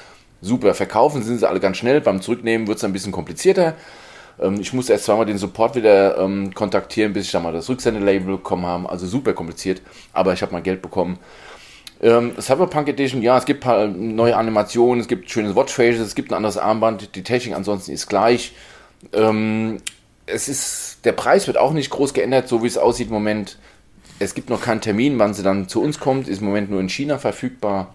[0.41, 2.01] Super, verkaufen sind sie alle ganz schnell.
[2.01, 3.75] Beim Zurücknehmen wird es ein bisschen komplizierter.
[4.41, 7.69] Ähm, ich musste erst zweimal den Support wieder ähm, kontaktieren, bis ich dann mal das
[7.69, 8.89] Rücksendelabel bekommen habe.
[8.89, 9.83] Also super kompliziert,
[10.13, 11.19] aber ich habe mal Geld bekommen.
[12.01, 16.31] Ähm, Cyberpunk Edition, ja, es gibt paar neue Animationen, es gibt schöne Watchfaces, es gibt
[16.31, 18.53] ein anderes Armband, die Technik ansonsten ist gleich.
[19.13, 19.79] Ähm,
[20.27, 23.59] es ist, der Preis wird auch nicht groß geändert, so wie es aussieht im Moment.
[24.21, 26.29] Es gibt noch keinen Termin, wann sie dann zu uns kommt.
[26.29, 27.95] Ist im Moment nur in China verfügbar.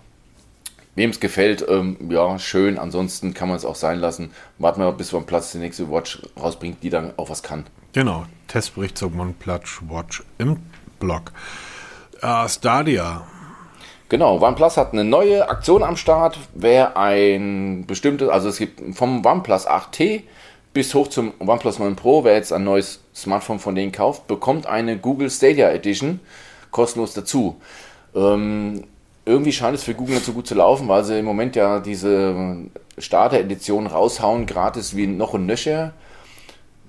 [0.95, 2.77] Wem es gefällt, ähm, ja, schön.
[2.77, 4.31] Ansonsten kann man es auch sein lassen.
[4.57, 7.65] Warten wir, bis OnePlus die nächste Watch rausbringt, die dann auch was kann.
[7.93, 8.25] Genau.
[8.47, 10.57] Testbericht zur OnePlus Watch im
[10.99, 11.31] Blog.
[12.21, 13.27] Uh, Stadia.
[14.07, 16.37] Genau, OnePlus hat eine neue Aktion am Start.
[16.53, 20.21] Wer ein bestimmtes, also es gibt vom OnePlus 8T
[20.73, 24.65] bis hoch zum OnePlus 9 Pro, wer jetzt ein neues Smartphone von denen kauft, bekommt
[24.65, 26.19] eine Google Stadia Edition
[26.71, 27.55] kostenlos dazu.
[28.15, 28.83] Ähm,
[29.25, 31.79] irgendwie scheint es für Google nicht so gut zu laufen, weil sie im Moment ja
[31.79, 32.55] diese
[32.97, 35.93] Starter-Edition raushauen, gratis wie noch ein Nöcher.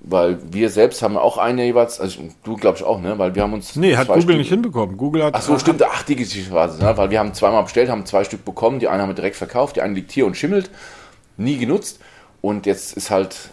[0.07, 3.17] Weil wir selbst haben auch eine jeweils, also du glaubst auch, ne?
[3.17, 3.75] Weil wir haben uns.
[3.75, 4.97] Nee, hat Google Stück, nicht hinbekommen.
[4.97, 5.33] Google hat.
[5.33, 6.95] Ach so, stimmt, ach, die Geschichte war es, ne?
[6.95, 9.77] Weil wir haben zweimal bestellt, haben zwei Stück bekommen, die eine haben wir direkt verkauft,
[9.77, 10.69] die eine liegt hier und schimmelt,
[11.37, 11.99] nie genutzt.
[12.41, 13.49] Und jetzt ist halt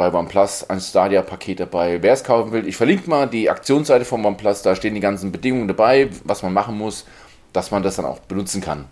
[0.00, 2.02] bei OnePlus ein Stadia-Paket dabei.
[2.02, 5.30] Wer es kaufen will, ich verlinke mal die Aktionsseite von OnePlus, da stehen die ganzen
[5.30, 7.06] Bedingungen dabei, was man machen muss,
[7.52, 8.86] dass man das dann auch benutzen kann.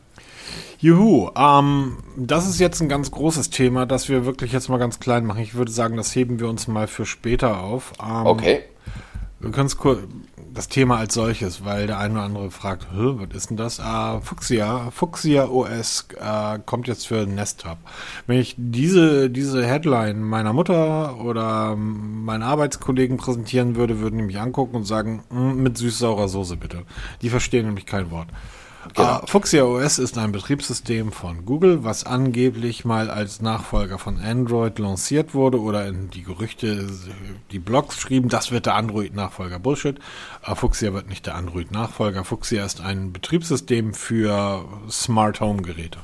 [0.78, 5.00] Juhu, ähm, das ist jetzt ein ganz großes Thema, das wir wirklich jetzt mal ganz
[5.00, 5.42] klein machen.
[5.42, 7.92] Ich würde sagen, das heben wir uns mal für später auf.
[8.00, 8.60] Ähm, okay.
[9.40, 10.00] Wir können kurz,
[10.52, 13.78] das Thema als solches, weil der eine oder andere fragt, was ist denn das?
[13.78, 17.78] Äh, Fuchsia, Fuchsia OS äh, kommt jetzt für Nest Hub.
[18.26, 24.40] Wenn ich diese, diese Headline meiner Mutter oder meinen Arbeitskollegen präsentieren würde, würden die mich
[24.40, 26.82] angucken und sagen, hm, mit süß-saurer Soße bitte.
[27.22, 28.28] Die verstehen nämlich kein Wort.
[28.94, 29.18] Genau.
[29.18, 34.78] Uh, Fuchsia OS ist ein Betriebssystem von Google, was angeblich mal als Nachfolger von Android
[34.78, 36.86] lanciert wurde oder in die Gerüchte,
[37.50, 39.58] die Blogs schrieben, das wird der Android-Nachfolger.
[39.58, 39.98] Bullshit.
[40.48, 42.24] Uh, Fuchsia wird nicht der Android-Nachfolger.
[42.24, 45.98] Fuchsia ist ein Betriebssystem für Smart Home Geräte.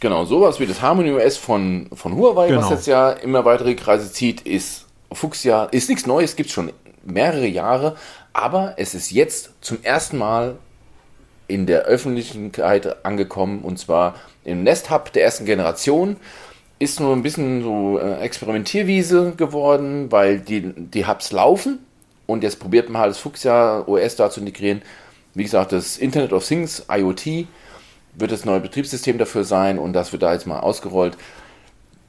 [0.00, 2.60] Genau, sowas wie das Harmony OS von, von Huawei, genau.
[2.60, 6.70] was jetzt ja immer weitere Kreise zieht, ist Fuchsia, ist nichts Neues, gibt es schon
[7.04, 7.96] mehrere Jahre,
[8.32, 10.58] aber es ist jetzt zum ersten Mal
[11.48, 16.16] in der Öffentlichkeit angekommen und zwar im Nest Hub der ersten Generation.
[16.78, 21.78] Ist nur ein bisschen so äh, Experimentierwiese geworden, weil die, die Hubs laufen
[22.26, 24.82] und jetzt probiert man halt das Fuchsia OS da zu integrieren.
[25.34, 27.46] Wie gesagt, das Internet of Things, IoT,
[28.14, 31.16] wird das neue Betriebssystem dafür sein und das wird da jetzt mal ausgerollt.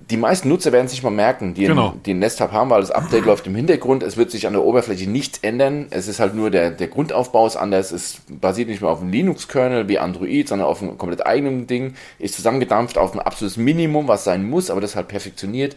[0.09, 1.95] Die meisten Nutzer werden sich mal merken, die, genau.
[2.05, 4.03] die ein Nest haben, weil das Update läuft im Hintergrund.
[4.03, 5.87] Es wird sich an der Oberfläche nichts ändern.
[5.89, 7.91] Es ist halt nur der, der Grundaufbau ist anders.
[7.91, 11.95] Es basiert nicht mehr auf einem Linux-Kernel wie Android, sondern auf einem komplett eigenen Ding.
[12.19, 15.75] Ist zusammengedampft auf ein absolutes Minimum, was sein muss, aber das halt perfektioniert.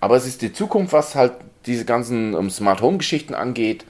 [0.00, 1.32] Aber es ist die Zukunft, was halt
[1.66, 3.84] diese ganzen um, Smart Home Geschichten angeht.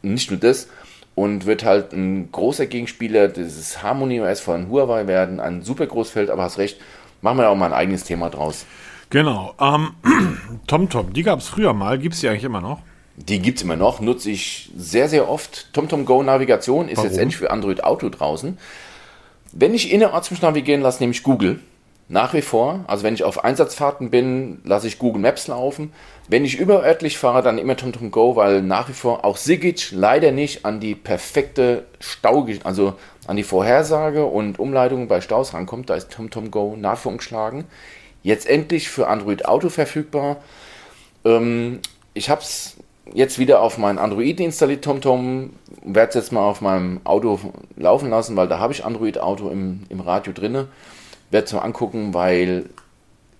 [0.00, 0.68] Nicht nur das.
[1.14, 5.40] Und wird halt ein großer Gegenspieler dieses Harmony OS von Huawei werden.
[5.40, 6.80] Ein super Großfeld, aber hast recht.
[7.20, 8.64] Machen wir auch mal ein eigenes Thema draus.
[9.12, 9.54] Genau.
[9.60, 9.90] Ähm,
[10.66, 11.98] TomTom, die gab es früher mal.
[11.98, 12.80] Gibt es die eigentlich immer noch?
[13.16, 14.00] Die gibt es immer noch.
[14.00, 15.70] Nutze ich sehr, sehr oft.
[15.74, 17.10] TomTom Go Navigation ist Warum?
[17.10, 18.56] jetzt endlich für Android Auto draußen.
[19.52, 21.60] Wenn ich innerorts mich navigieren lasse, nehme ich Google.
[22.08, 22.86] Nach wie vor.
[22.86, 25.92] Also wenn ich auf Einsatzfahrten bin, lasse ich Google Maps laufen.
[26.28, 30.32] Wenn ich überörtlich fahre, dann immer TomTom Go, weil nach wie vor auch Sigic leider
[30.32, 32.94] nicht an die perfekte Stau, also
[33.26, 35.90] an die Vorhersage und Umleitung bei Staus rankommt.
[35.90, 37.64] Da ist TomTom Go nach wie vor umgeschlagen.
[38.22, 40.36] Jetzt endlich für Android Auto verfügbar.
[41.24, 41.80] Ähm,
[42.14, 42.76] ich habe es
[43.12, 45.50] jetzt wieder auf mein Android installiert, TomTom.
[45.84, 47.40] Werde es jetzt mal auf meinem Auto
[47.76, 50.66] laufen lassen, weil da habe ich Android Auto im, im Radio drin.
[51.30, 52.70] Werde es mal angucken, weil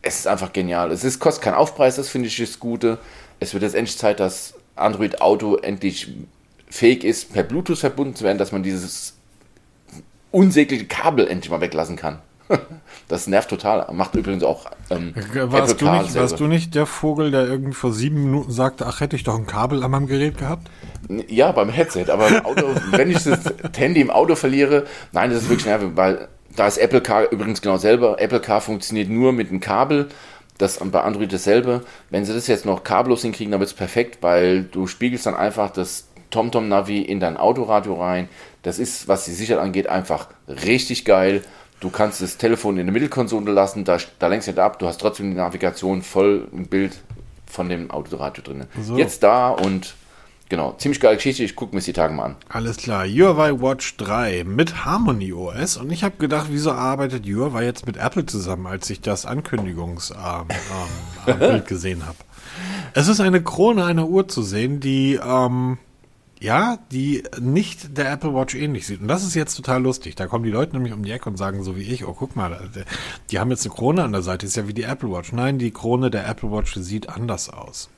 [0.02, 0.90] es ist einfach genial.
[0.90, 2.98] Es ist, kostet keinen Aufpreis, das finde ich das Gute.
[3.38, 6.12] Es wird jetzt endlich Zeit, dass Android Auto endlich
[6.68, 9.14] fähig ist, per Bluetooth verbunden zu werden, dass man dieses
[10.30, 12.18] unsägliche Kabel endlich mal weglassen kann.
[13.08, 13.86] Das nervt total.
[13.92, 17.92] Macht übrigens auch ähm, warst, du nicht, warst du nicht der Vogel, der irgendwie vor
[17.92, 20.70] sieben Minuten sagte, ach, hätte ich doch ein Kabel an meinem Gerät gehabt?
[21.28, 22.06] Ja, beim Headset.
[22.08, 23.40] Aber im Auto, wenn ich das
[23.76, 27.60] Handy im Auto verliere, nein, das ist wirklich nervig, weil da ist Apple Car übrigens
[27.60, 28.20] genau selber.
[28.20, 30.08] Apple Car funktioniert nur mit einem Kabel.
[30.58, 31.82] Das bei Android dasselbe.
[32.10, 35.34] Wenn sie das jetzt noch kabellos hinkriegen, dann wird es perfekt, weil du spiegelst dann
[35.34, 38.28] einfach das TomTom-Navi in dein Autoradio rein.
[38.62, 41.42] Das ist, was die Sicherheit angeht, einfach richtig geil.
[41.82, 44.86] Du kannst das Telefon in der Mittelkonsole lassen, da, da lenkst du nicht ab, du
[44.86, 47.02] hast trotzdem die Navigation voll ein Bild
[47.44, 48.66] von dem Autoradio drin.
[48.80, 48.96] So.
[48.96, 49.96] Jetzt da und
[50.48, 52.36] genau, ziemlich geile Geschichte, ich gucke mir die Tage mal an.
[52.48, 57.64] Alles klar, Huawei Watch 3 mit Harmony OS und ich habe gedacht, wieso arbeitet Huawei
[57.64, 60.20] jetzt mit Apple zusammen, als ich das Ankündigungsbild
[61.26, 62.18] ähm, gesehen habe.
[62.94, 65.78] Es ist eine Krone einer Uhr zu sehen, die ähm,
[66.42, 69.00] ja, die nicht der Apple Watch ähnlich sieht.
[69.00, 70.16] Und das ist jetzt total lustig.
[70.16, 72.34] Da kommen die Leute nämlich um die Ecke und sagen so wie ich, oh guck
[72.34, 72.58] mal,
[73.30, 75.32] die haben jetzt eine Krone an der Seite, ist ja wie die Apple Watch.
[75.32, 77.88] Nein, die Krone der Apple Watch sieht anders aus.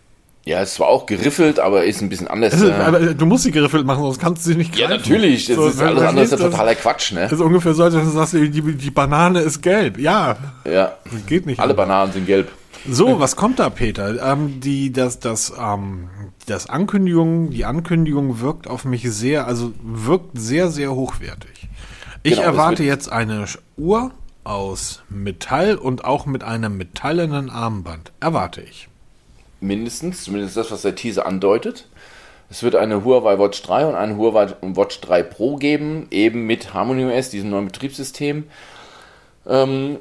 [0.44, 2.52] Ja, es war auch geriffelt, aber ist ein bisschen anders.
[2.52, 4.90] Ist, aber du musst sie geriffelt machen, sonst kannst du sie nicht greifen.
[4.90, 5.46] Ja, natürlich.
[5.46, 7.22] Das so, ist alles andere ist ja totaler Quatsch, ne?
[7.22, 9.98] Das ist ungefähr so, als wenn du sagst, die, die Banane ist gelb.
[9.98, 10.36] Ja.
[10.66, 10.98] Ja.
[11.10, 11.60] Das geht nicht.
[11.60, 11.72] Alle.
[11.72, 12.52] Bananen sind gelb.
[12.88, 14.22] So, was kommt da, Peter?
[14.22, 16.08] Ähm, die, das, das, ähm,
[16.46, 21.68] das Ankündigung, die Ankündigung wirkt auf mich sehr, also wirkt sehr, sehr hochwertig.
[22.22, 23.46] Ich genau, erwarte jetzt eine
[23.76, 24.10] Uhr
[24.44, 28.12] aus Metall und auch mit einem metallenen Armband.
[28.20, 28.88] Erwarte ich.
[29.60, 31.88] Mindestens, zumindest das, was der Teaser andeutet.
[32.50, 36.74] Es wird eine Huawei Watch 3 und eine Huawei Watch 3 Pro geben, eben mit
[36.74, 38.44] Harmony OS, diesem neuen Betriebssystem.
[39.46, 39.98] Ähm,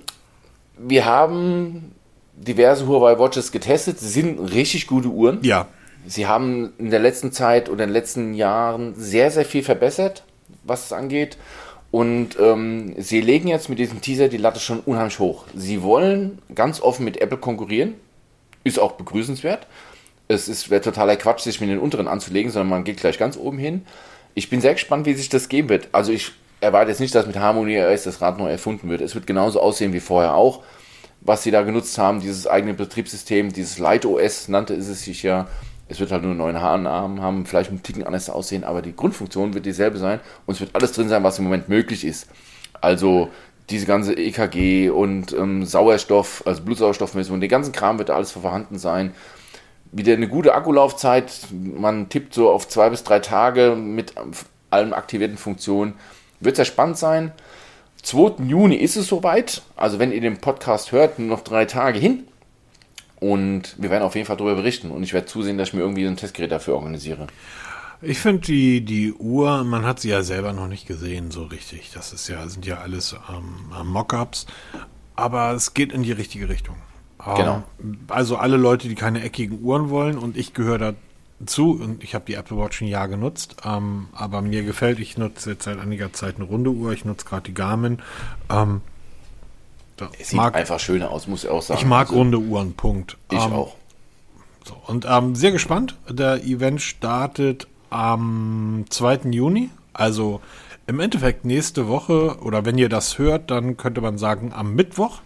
[0.77, 1.92] wir haben
[2.35, 3.99] diverse Huawei Watches getestet.
[3.99, 5.39] Sie sind richtig gute Uhren.
[5.43, 5.67] Ja.
[6.05, 10.23] Sie haben in der letzten Zeit oder in den letzten Jahren sehr, sehr viel verbessert,
[10.63, 11.37] was es angeht.
[11.91, 15.45] Und ähm, sie legen jetzt mit diesem Teaser die Latte schon unheimlich hoch.
[15.55, 17.93] Sie wollen ganz offen mit Apple konkurrieren.
[18.63, 19.67] Ist auch begrüßenswert.
[20.27, 23.57] Es wäre totaler Quatsch, sich mit den unteren anzulegen, sondern man geht gleich ganz oben
[23.59, 23.85] hin.
[24.33, 25.89] Ich bin sehr gespannt, wie sich das geben wird.
[25.91, 26.31] Also ich
[26.61, 29.01] erwarte jetzt nicht, dass mit Harmony OS das Rad neu erfunden wird.
[29.01, 30.63] Es wird genauso aussehen wie vorher auch
[31.25, 35.47] was sie da genutzt haben, dieses eigene Betriebssystem, dieses Light OS nannte es sich ja.
[35.89, 38.95] Es wird halt nur einen neuen Haarnamen haben, vielleicht ein Ticken anders aussehen, aber die
[38.95, 42.27] Grundfunktion wird dieselbe sein und es wird alles drin sein, was im Moment möglich ist.
[42.81, 43.29] Also
[43.69, 48.77] diese ganze EKG und ähm, Sauerstoff, also Blutsauerstoffmessung, den ganzen Kram wird da alles vorhanden
[48.77, 49.13] sein.
[49.91, 54.13] Wieder eine gute Akkulaufzeit, man tippt so auf zwei bis drei Tage mit
[54.69, 55.93] allen aktivierten Funktionen.
[56.39, 57.31] Wird sehr spannend sein.
[58.03, 58.43] 2.
[58.43, 59.63] Juni ist es soweit.
[59.75, 62.25] Also wenn ihr den Podcast hört, nur noch drei Tage hin.
[63.19, 64.91] Und wir werden auf jeden Fall darüber berichten.
[64.91, 67.27] Und ich werde zusehen, dass ich mir irgendwie ein Testgerät dafür organisiere.
[68.01, 71.91] Ich finde die, die Uhr, man hat sie ja selber noch nicht gesehen, so richtig.
[71.93, 74.45] Das ist ja, sind ja alles ähm, Mockups.
[75.15, 76.75] Aber es geht in die richtige Richtung.
[77.37, 77.63] Genau.
[77.81, 80.93] Ähm, also alle Leute, die keine eckigen Uhren wollen, und ich gehöre da
[81.45, 85.17] zu und ich habe die Apple Watch ein Jahr genutzt, ähm, aber mir gefällt, ich
[85.17, 87.99] nutze jetzt seit einiger Zeit eine runde Uhr, ich nutze gerade die Garmin.
[88.49, 88.81] Ähm,
[90.19, 91.79] es sieht mag, einfach schöner aus, muss ich auch sagen.
[91.79, 93.17] Ich mag also, runde Uhren, Punkt.
[93.31, 93.75] Ich ähm, auch.
[94.65, 99.29] So, und ähm, sehr gespannt, der Event startet am 2.
[99.31, 100.41] Juni, also
[100.87, 105.21] im Endeffekt nächste Woche, oder wenn ihr das hört, dann könnte man sagen am Mittwoch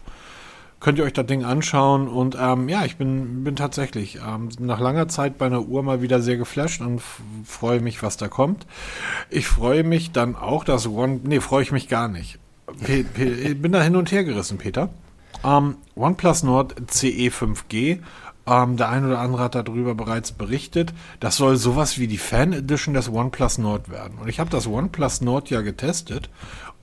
[0.79, 4.79] könnt ihr euch das Ding anschauen und ähm, ja, ich bin, bin tatsächlich ähm, nach
[4.79, 7.01] langer Zeit bei einer Uhr mal wieder sehr geflasht und
[7.45, 8.65] freue mich, was da kommt.
[9.29, 12.39] Ich freue mich dann auch, dass One, nee, freue ich mich gar nicht.
[12.83, 14.89] P P bin da hin und her gerissen, Peter.
[15.43, 17.99] Ähm, OnePlus Nord CE 5G
[18.47, 20.93] ähm, der ein oder andere hat darüber bereits berichtet.
[21.19, 24.17] Das soll sowas wie die Fan Edition des OnePlus Nord werden.
[24.19, 26.29] Und ich habe das OnePlus Nord ja getestet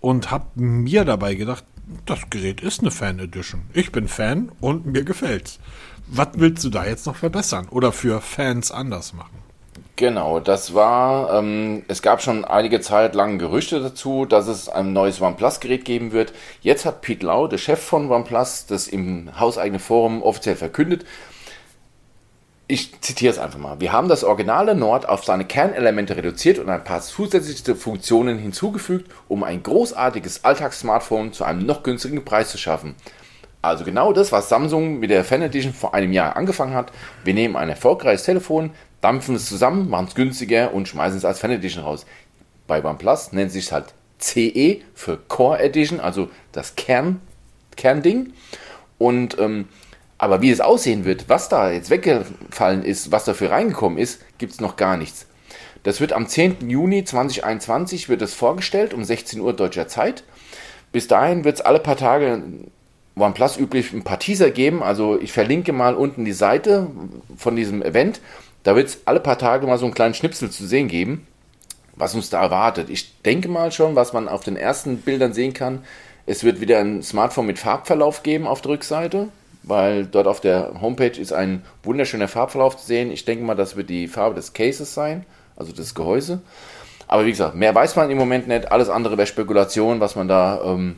[0.00, 1.64] und habe mir dabei gedacht,
[2.06, 3.62] das Gerät ist eine Fan Edition.
[3.72, 5.58] Ich bin Fan und mir gefällt's.
[6.06, 9.38] Was willst du da jetzt noch verbessern oder für Fans anders machen?
[9.96, 14.92] Genau, das war, ähm, es gab schon einige Zeit lang Gerüchte dazu, dass es ein
[14.92, 16.32] neues OnePlus-Gerät geben wird.
[16.62, 21.04] Jetzt hat Pete Lau, der Chef von OnePlus, das im hauseigenen Forum offiziell verkündet
[22.66, 23.80] ich zitiere es einfach mal.
[23.80, 29.10] Wir haben das originale Nord auf seine Kernelemente reduziert und ein paar zusätzliche Funktionen hinzugefügt,
[29.28, 32.94] um ein großartiges Alltagssmartphone zu einem noch günstigen Preis zu schaffen.
[33.60, 36.92] Also genau das, was Samsung mit der Fan Edition vor einem Jahr angefangen hat.
[37.22, 41.40] Wir nehmen ein erfolgreiches Telefon, dampfen es zusammen, machen es günstiger und schmeißen es als
[41.40, 42.06] Fan Edition raus.
[42.66, 47.20] Bei OnePlus nennt sich es halt CE für Core Edition, also das Kern,
[47.76, 48.32] Kernding.
[48.98, 49.68] Und ähm,
[50.24, 54.54] aber wie es aussehen wird, was da jetzt weggefallen ist, was dafür reingekommen ist, gibt
[54.54, 55.26] es noch gar nichts.
[55.82, 56.70] Das wird am 10.
[56.70, 60.24] Juni 2021 wird es vorgestellt, um 16 Uhr deutscher Zeit.
[60.92, 62.42] Bis dahin wird es alle paar Tage
[63.16, 64.82] OnePlus üblich ein paar Teaser geben.
[64.82, 66.86] Also ich verlinke mal unten die Seite
[67.36, 68.22] von diesem Event.
[68.62, 71.26] Da wird es alle paar Tage mal so einen kleinen Schnipsel zu sehen geben,
[71.96, 72.88] was uns da erwartet.
[72.88, 75.84] Ich denke mal schon, was man auf den ersten Bildern sehen kann.
[76.24, 79.28] Es wird wieder ein Smartphone mit Farbverlauf geben auf der Rückseite
[79.66, 83.10] weil dort auf der Homepage ist ein wunderschöner Farbverlauf zu sehen.
[83.10, 85.24] Ich denke mal, das wird die Farbe des Cases sein,
[85.56, 86.42] also das Gehäuse.
[87.06, 88.70] Aber wie gesagt, mehr weiß man im Moment nicht.
[88.72, 90.96] Alles andere wäre Spekulation, was man da ähm,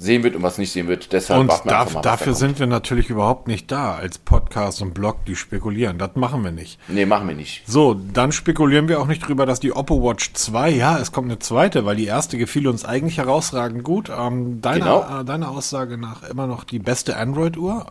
[0.00, 1.12] sehen wird und was nicht sehen wird.
[1.12, 4.94] Deshalb und darf, mal, dafür da sind wir natürlich überhaupt nicht da als Podcast und
[4.94, 5.98] Blog, die spekulieren.
[5.98, 6.78] Das machen wir nicht.
[6.88, 7.64] Nee, machen wir nicht.
[7.66, 11.28] So, dann spekulieren wir auch nicht drüber, dass die Oppo Watch 2, ja, es kommt
[11.28, 14.10] eine zweite, weil die erste gefiel uns eigentlich herausragend gut.
[14.10, 15.20] Ähm, deiner, genau.
[15.20, 17.86] äh, deiner Aussage nach immer noch die beste Android-Uhr.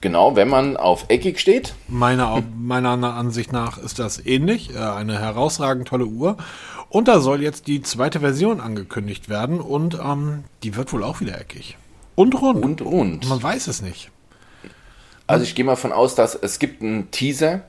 [0.00, 1.74] Genau, wenn man auf eckig steht.
[1.88, 4.74] Meiner, meiner Ansicht nach ist das ähnlich.
[4.74, 6.36] Äh, eine herausragend tolle Uhr.
[6.88, 11.20] Und da soll jetzt die zweite Version angekündigt werden und ähm, die wird wohl auch
[11.20, 11.76] wieder eckig.
[12.14, 12.64] Und rund.
[12.64, 13.28] Und rund.
[13.28, 14.10] Man weiß es nicht.
[15.26, 17.62] Also ich gehe mal von aus, dass es gibt einen Teaser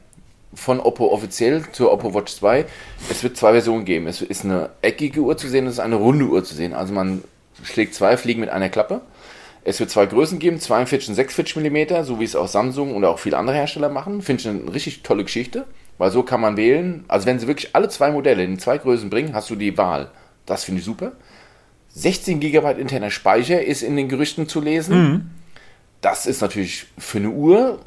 [0.54, 2.66] von Oppo offiziell zur Oppo Watch 2.
[3.10, 4.08] Es wird zwei Versionen geben.
[4.08, 6.74] Es ist eine eckige Uhr zu sehen, es ist eine runde Uhr zu sehen.
[6.74, 7.24] Also man
[7.64, 9.02] schlägt zwei Fliegen mit einer Klappe.
[9.64, 13.10] Es wird zwei Größen geben, 42 und 46 mm, so wie es auch Samsung oder
[13.10, 14.22] auch viele andere Hersteller machen.
[14.22, 15.66] Finde ich eine richtig tolle Geschichte,
[15.98, 17.04] weil so kann man wählen.
[17.08, 20.12] Also wenn sie wirklich alle zwei Modelle in zwei Größen bringen, hast du die Wahl.
[20.46, 21.14] Das finde ich super.
[21.90, 24.98] 16 GB interner Speicher ist in den Gerüchten zu lesen.
[24.98, 25.30] Mhm.
[26.02, 27.80] Das ist natürlich für eine Uhr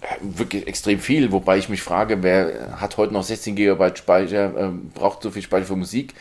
[0.00, 4.56] äh, wirklich extrem viel, wobei ich mich frage, wer hat heute noch 16 GB Speicher,
[4.56, 6.14] äh, braucht so viel Speicher für Musik?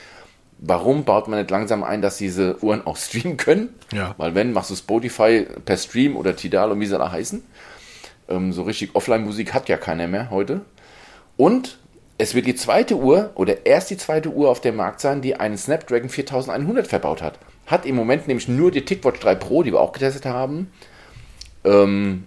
[0.60, 3.70] warum baut man nicht langsam ein, dass diese Uhren auch streamen können?
[3.92, 4.14] Ja.
[4.18, 7.44] Weil wenn, machst du Spotify per Stream oder Tidal und wie sie da heißen.
[8.30, 10.62] Ähm, so richtig Offline-Musik hat ja keiner mehr heute.
[11.40, 11.78] Und
[12.18, 15.38] es wird die zweite Uhr oder erst die zweite Uhr auf dem Markt sein, die
[15.38, 17.40] einen Snapdragon 4100 verbaut hat.
[17.66, 20.70] Hat im Moment nämlich nur die TicWatch 3 Pro, die wir auch getestet haben.
[21.64, 22.26] Ähm,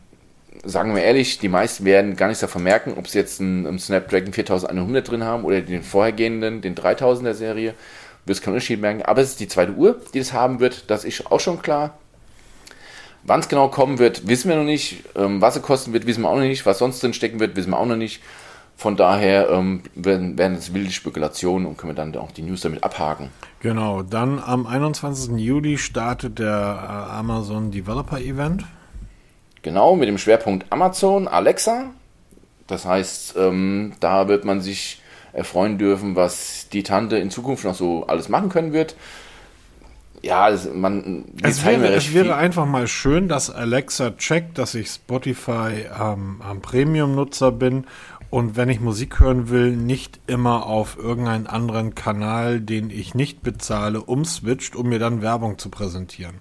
[0.64, 3.78] sagen wir ehrlich, die meisten werden gar nichts davon merken, ob sie jetzt einen, einen
[3.78, 7.74] Snapdragon 4100 drin haben oder den vorhergehenden, den 3000er Serie
[8.24, 9.02] wirst keinen Unterschied merken.
[9.02, 10.90] Aber es ist die zweite Uhr, die das haben wird.
[10.90, 11.98] Das ist auch schon klar.
[13.24, 15.04] Wann es genau kommen wird, wissen wir noch nicht.
[15.16, 16.64] Ähm, was es kosten wird, wissen wir auch noch nicht.
[16.64, 18.22] Was sonst drin stecken wird, wissen wir auch noch nicht.
[18.82, 22.62] Von daher ähm, werden, werden es wilde Spekulationen und können wir dann auch die News
[22.62, 23.28] damit abhaken.
[23.60, 25.36] Genau, dann am 21.
[25.36, 28.64] Juli startet der äh, Amazon Developer Event.
[29.62, 31.90] Genau, mit dem Schwerpunkt Amazon, Alexa.
[32.66, 35.00] Das heißt, ähm, da wird man sich
[35.32, 38.96] erfreuen dürfen, was die Tante in Zukunft noch so alles machen können wird.
[40.22, 44.88] Ja, es, man, es wäre, es wäre einfach mal schön, dass Alexa checkt, dass ich
[44.88, 47.86] Spotify ähm, am Premium-Nutzer bin
[48.32, 53.42] und wenn ich Musik hören will, nicht immer auf irgendeinen anderen Kanal, den ich nicht
[53.42, 56.36] bezahle, umswitcht, um mir dann Werbung zu präsentieren.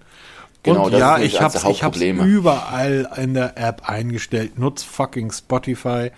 [0.64, 4.58] Genau, und ja, ich habe ich hab's überall in der App eingestellt.
[4.58, 6.12] Nutz fucking Spotify.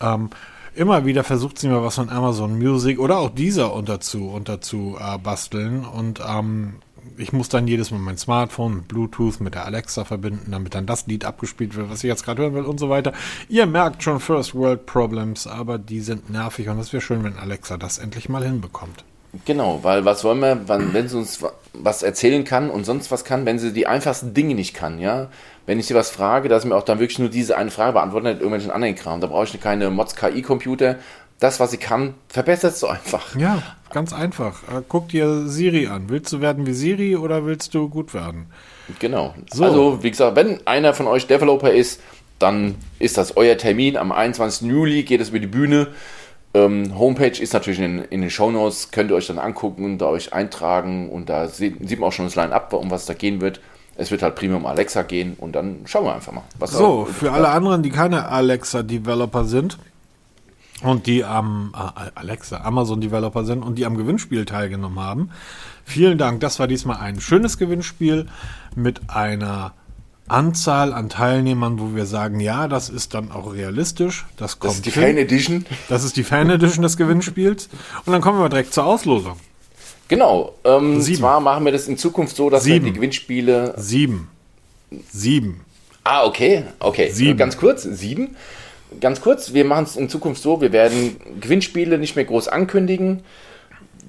[0.00, 0.30] Ähm,
[0.74, 5.18] immer wieder versucht sie mir was von Amazon Music oder auch dieser unterzu, unterzu äh,
[5.18, 6.76] basteln und ähm,
[7.16, 10.86] ich muss dann jedes Mal mein Smartphone mit Bluetooth mit der Alexa verbinden, damit dann
[10.86, 13.12] das Lied abgespielt wird, was ich jetzt gerade hören will und so weiter.
[13.48, 17.38] Ihr merkt schon First World Problems, aber die sind nervig und es wäre schön, wenn
[17.38, 19.04] Alexa das endlich mal hinbekommt.
[19.44, 21.44] Genau, weil was wollen wir, wenn sie uns
[21.74, 25.28] was erzählen kann und sonst was kann, wenn sie die einfachsten Dinge nicht kann, ja?
[25.66, 28.26] Wenn ich sie was frage, dass mir auch dann wirklich nur diese eine Frage beantworten,
[28.26, 29.20] nicht irgendwelchen anderen Kram.
[29.20, 30.96] Da brauche ich keine Mods-KI-Computer.
[31.40, 33.36] Das, was sie kann, verbessert es so einfach.
[33.36, 34.62] Ja, ganz einfach.
[34.64, 36.08] Äh, guck dir Siri an.
[36.08, 38.46] Willst du werden wie Siri oder willst du gut werden?
[38.98, 39.34] Genau.
[39.52, 39.64] So.
[39.64, 42.00] Also, wie gesagt, wenn einer von euch Developer ist,
[42.40, 43.96] dann ist das euer Termin.
[43.96, 44.68] Am 21.
[44.68, 45.88] Juli geht es über die Bühne.
[46.54, 49.98] Ähm, Homepage ist natürlich in, in den Show Notes, könnt ihr euch dann angucken und
[49.98, 53.14] da euch eintragen und da sieht, sieht man auch schon das Line-Up, um was da
[53.14, 53.60] gehen wird.
[53.96, 56.44] Es wird halt primär um Alexa gehen und dann schauen wir einfach mal.
[56.64, 59.78] so, für alle anderen, die keine Alexa-Developer sind
[60.82, 65.30] und die am äh, Alexa, Amazon-Developer sind und die am Gewinnspiel teilgenommen haben,
[65.84, 66.40] vielen Dank.
[66.40, 68.26] Das war diesmal ein schönes Gewinnspiel
[68.74, 69.72] mit einer
[70.28, 74.26] Anzahl an Teilnehmern, wo wir sagen, ja, das ist dann auch realistisch.
[74.36, 75.02] Das, kommt das ist die hin.
[75.02, 75.66] Fan Edition.
[75.88, 77.68] Das ist die Fan Edition des Gewinnspiels.
[78.04, 79.36] Und dann kommen wir direkt zur Auslosung.
[80.08, 80.54] Genau.
[80.64, 81.18] Ähm, Sieben.
[81.18, 82.84] Zwar machen wir das in Zukunft so, dass Sieben.
[82.84, 83.74] wir die Gewinnspiele.
[83.76, 84.28] Sieben.
[85.10, 85.60] Sieben.
[86.04, 86.64] Ah, okay.
[86.78, 87.10] Okay.
[87.10, 87.36] Sieben.
[87.36, 87.82] Ganz kurz.
[87.82, 88.36] Sieben.
[89.00, 89.52] Ganz kurz.
[89.52, 93.22] Wir machen es in Zukunft so, wir werden Gewinnspiele nicht mehr groß ankündigen.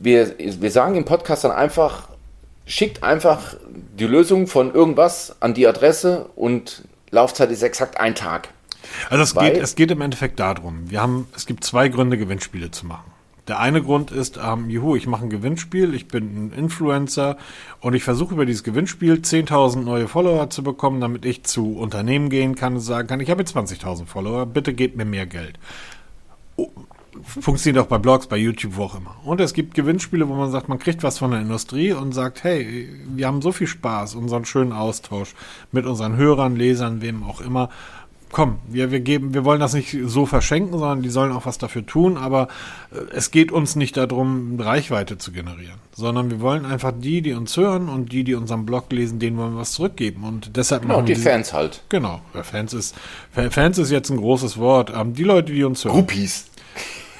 [0.01, 2.09] Wir, wir sagen im Podcast dann einfach,
[2.65, 3.55] schickt einfach
[3.97, 8.49] die Lösung von irgendwas an die Adresse und Laufzeit ist exakt ein Tag.
[9.09, 12.71] Also es geht, es geht im Endeffekt darum, wir haben, es gibt zwei Gründe, Gewinnspiele
[12.71, 13.08] zu machen.
[13.49, 17.35] Der eine Grund ist, ähm, juhu, ich mache ein Gewinnspiel, ich bin ein Influencer
[17.81, 22.29] und ich versuche über dieses Gewinnspiel 10.000 neue Follower zu bekommen, damit ich zu Unternehmen
[22.29, 25.57] gehen kann und sagen kann, ich habe 20.000 Follower, bitte gebt mir mehr Geld.
[26.57, 26.69] Oh,
[27.23, 29.15] funktioniert auch bei Blogs, bei YouTube, wo auch immer.
[29.23, 32.43] Und es gibt Gewinnspiele, wo man sagt, man kriegt was von der Industrie und sagt,
[32.43, 35.33] hey, wir haben so viel Spaß, unseren schönen Austausch
[35.71, 37.69] mit unseren Hörern, Lesern, wem auch immer.
[38.31, 41.57] Komm, wir, wir geben, wir wollen das nicht so verschenken, sondern die sollen auch was
[41.57, 42.47] dafür tun, aber
[42.91, 47.33] äh, es geht uns nicht darum, Reichweite zu generieren, sondern wir wollen einfach die, die
[47.33, 50.23] uns hören und die, die unseren Blog lesen, denen wollen wir was zurückgeben.
[50.23, 51.83] Und deshalb genau, die, die Fans halt.
[51.89, 52.95] Genau, Fans ist,
[53.31, 54.91] Fans ist jetzt ein großes Wort.
[54.95, 55.95] Ähm, die Leute, die uns hören.
[55.95, 56.45] Groupies.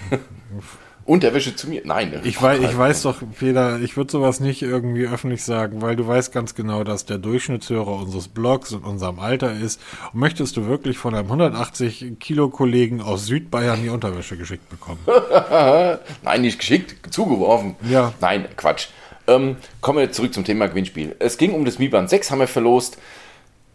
[1.10, 1.82] Unterwäsche zu mir?
[1.86, 2.22] Nein.
[2.24, 6.05] Ich weiß, ich weiß doch, Peter, ich würde sowas nicht irgendwie öffentlich sagen, weil du
[6.05, 9.82] weißt ganz genau, dass der Durchschnittshörer unseres Blogs in unserem Alter ist.
[10.14, 14.99] Und möchtest du wirklich von einem 180 Kilo Kollegen aus Südbayern die Unterwäsche geschickt bekommen?
[16.22, 17.76] Nein, nicht geschickt, zugeworfen.
[17.89, 18.14] Ja.
[18.22, 18.89] Nein, Quatsch.
[19.26, 21.16] Ähm, kommen wir zurück zum Thema Gewinnspiel.
[21.18, 22.99] Es ging um das Mi Band 6, haben wir verlost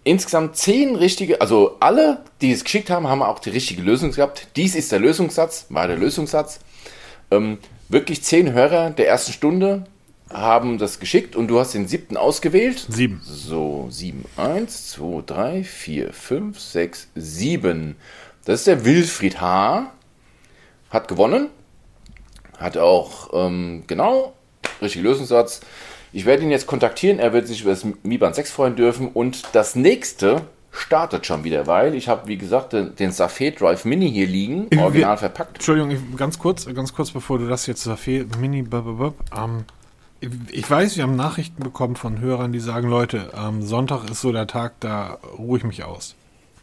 [0.04, 4.48] insgesamt zehn richtige, also alle, die es geschickt haben, haben auch die richtige Lösung gehabt.
[4.54, 6.60] Dies ist der Lösungssatz, war der Lösungssatz.
[7.34, 7.58] Ähm,
[7.88, 9.84] wirklich zehn Hörer der ersten Stunde
[10.30, 12.86] haben das geschickt und du hast den siebten ausgewählt.
[12.88, 13.20] Sieben.
[13.24, 14.24] So, sieben.
[14.36, 17.96] Eins, zwei, drei, vier, fünf, sechs, sieben.
[18.44, 19.92] Das ist der Wilfried H.
[20.90, 21.48] Hat gewonnen.
[22.58, 24.34] Hat auch, ähm, genau,
[24.80, 25.60] richtiger Lösungssatz.
[26.12, 29.08] Ich werde ihn jetzt kontaktieren, er wird sich über das Mi Band 6 freuen dürfen
[29.08, 30.42] und das nächste
[30.74, 34.68] startet schon wieder, weil ich habe, wie gesagt, den, den Safet Drive Mini hier liegen,
[34.76, 35.54] original verpackt.
[35.54, 38.64] Entschuldigung, ganz kurz, ganz kurz, bevor du das jetzt Safet Mini,
[39.36, 39.64] ähm,
[40.50, 44.32] ich weiß, wir haben Nachrichten bekommen von Hörern, die sagen, Leute, ähm, Sonntag ist so
[44.32, 46.16] der Tag, da ruhe ich mich aus.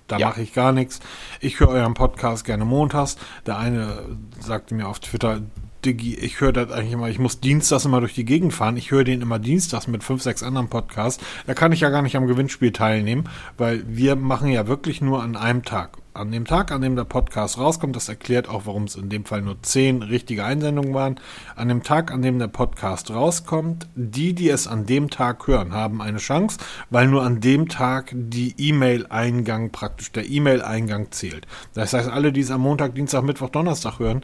[0.07, 0.27] Da ja.
[0.27, 0.99] mache ich gar nichts.
[1.39, 3.15] Ich höre euren Podcast gerne montags.
[3.45, 5.41] Der eine sagte mir auf Twitter,
[5.85, 8.77] Diggi, ich höre das eigentlich immer, ich muss dienstags immer durch die Gegend fahren.
[8.77, 11.23] Ich höre den immer dienstags mit fünf, sechs anderen Podcasts.
[11.47, 15.23] Da kann ich ja gar nicht am Gewinnspiel teilnehmen, weil wir machen ja wirklich nur
[15.23, 15.97] an einem Tag.
[16.13, 19.23] An dem Tag, an dem der Podcast rauskommt, das erklärt auch, warum es in dem
[19.23, 21.21] Fall nur zehn richtige Einsendungen waren.
[21.55, 25.71] An dem Tag, an dem der Podcast rauskommt, die, die es an dem Tag hören,
[25.73, 26.57] haben eine Chance,
[26.89, 31.47] weil nur an dem Tag die E-Mail-Eingang praktisch, der E-Mail-Eingang zählt.
[31.73, 34.21] Das heißt, alle, die es am Montag, Dienstag, Mittwoch, Donnerstag hören,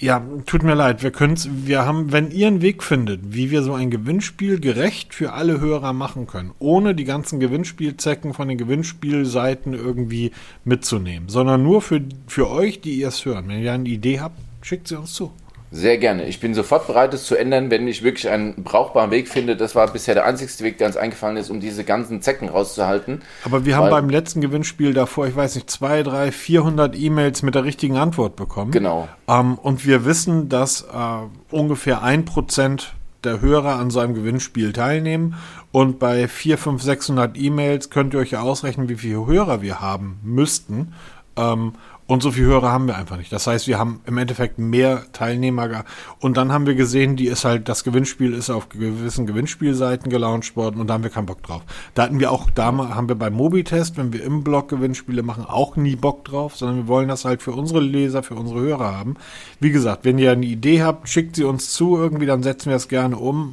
[0.00, 1.02] ja, tut mir leid.
[1.02, 5.12] Wir können's, wir haben, wenn ihr einen Weg findet, wie wir so ein Gewinnspiel gerecht
[5.12, 10.30] für alle Hörer machen können, ohne die ganzen Gewinnspielzecken von den Gewinnspielseiten irgendwie
[10.64, 13.48] mitzunehmen, sondern nur für, für euch, die ihr es hören.
[13.48, 15.32] Wenn ihr eine Idee habt, schickt sie uns zu.
[15.70, 16.24] Sehr gerne.
[16.26, 19.54] Ich bin sofort bereit, es zu ändern, wenn ich wirklich einen brauchbaren Weg finde.
[19.56, 23.22] Das war bisher der einzigste Weg, der uns eingefallen ist, um diese ganzen Zecken rauszuhalten.
[23.44, 27.54] Aber wir haben beim letzten Gewinnspiel davor, ich weiß nicht, zwei, drei, 400 E-Mails mit
[27.54, 28.70] der richtigen Antwort bekommen.
[28.70, 29.08] Genau.
[29.28, 32.94] Ähm, und wir wissen, dass äh, ungefähr ein Prozent
[33.24, 35.34] der Hörer an so einem Gewinnspiel teilnehmen.
[35.70, 39.80] Und bei 4, 5, 600 E-Mails könnt ihr euch ja ausrechnen, wie viele Hörer wir
[39.80, 40.94] haben müssten
[41.36, 41.74] Ähm,
[42.08, 43.30] und so viele Hörer haben wir einfach nicht.
[43.30, 45.84] Das heißt, wir haben im Endeffekt mehr Teilnehmer.
[46.20, 50.56] Und dann haben wir gesehen, die ist halt, das Gewinnspiel ist auf gewissen Gewinnspielseiten gelauncht
[50.56, 51.60] worden und da haben wir keinen Bock drauf.
[51.92, 55.44] Da hatten wir auch, da haben wir beim Mobitest, wenn wir im Blog Gewinnspiele machen,
[55.44, 58.96] auch nie Bock drauf, sondern wir wollen das halt für unsere Leser, für unsere Hörer
[58.96, 59.16] haben.
[59.60, 62.76] Wie gesagt, wenn ihr eine Idee habt, schickt sie uns zu irgendwie, dann setzen wir
[62.76, 63.52] es gerne um.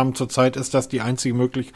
[0.00, 1.74] Um, zurzeit ist das die einzige Möglichkeit.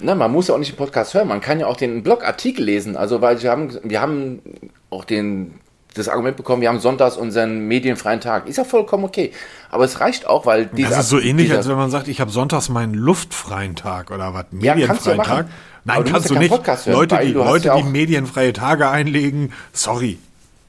[0.00, 2.64] Na, man muss ja auch nicht den Podcast hören, man kann ja auch den Blogartikel
[2.64, 2.96] lesen.
[2.96, 4.40] Also, weil wir haben, wir haben
[4.88, 5.54] auch den,
[5.94, 8.48] das Argument bekommen, wir haben sonntags unseren medienfreien Tag.
[8.48, 9.32] Ist ja vollkommen okay.
[9.70, 10.90] Aber es reicht auch, weil dieser.
[10.90, 14.10] Das ist so ähnlich, dieser, als wenn man sagt, ich habe sonntags meinen luftfreien Tag
[14.10, 14.46] oder was?
[14.50, 15.46] Medienfreien ja, Tag?
[15.84, 16.50] Nein, du kannst du nicht.
[16.50, 20.18] Hören, Leute, die, Leute, ja die medienfreie Tage einlegen, sorry.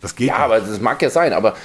[0.01, 0.43] Das geht Ja, nicht.
[0.43, 1.55] aber das mag ja sein, aber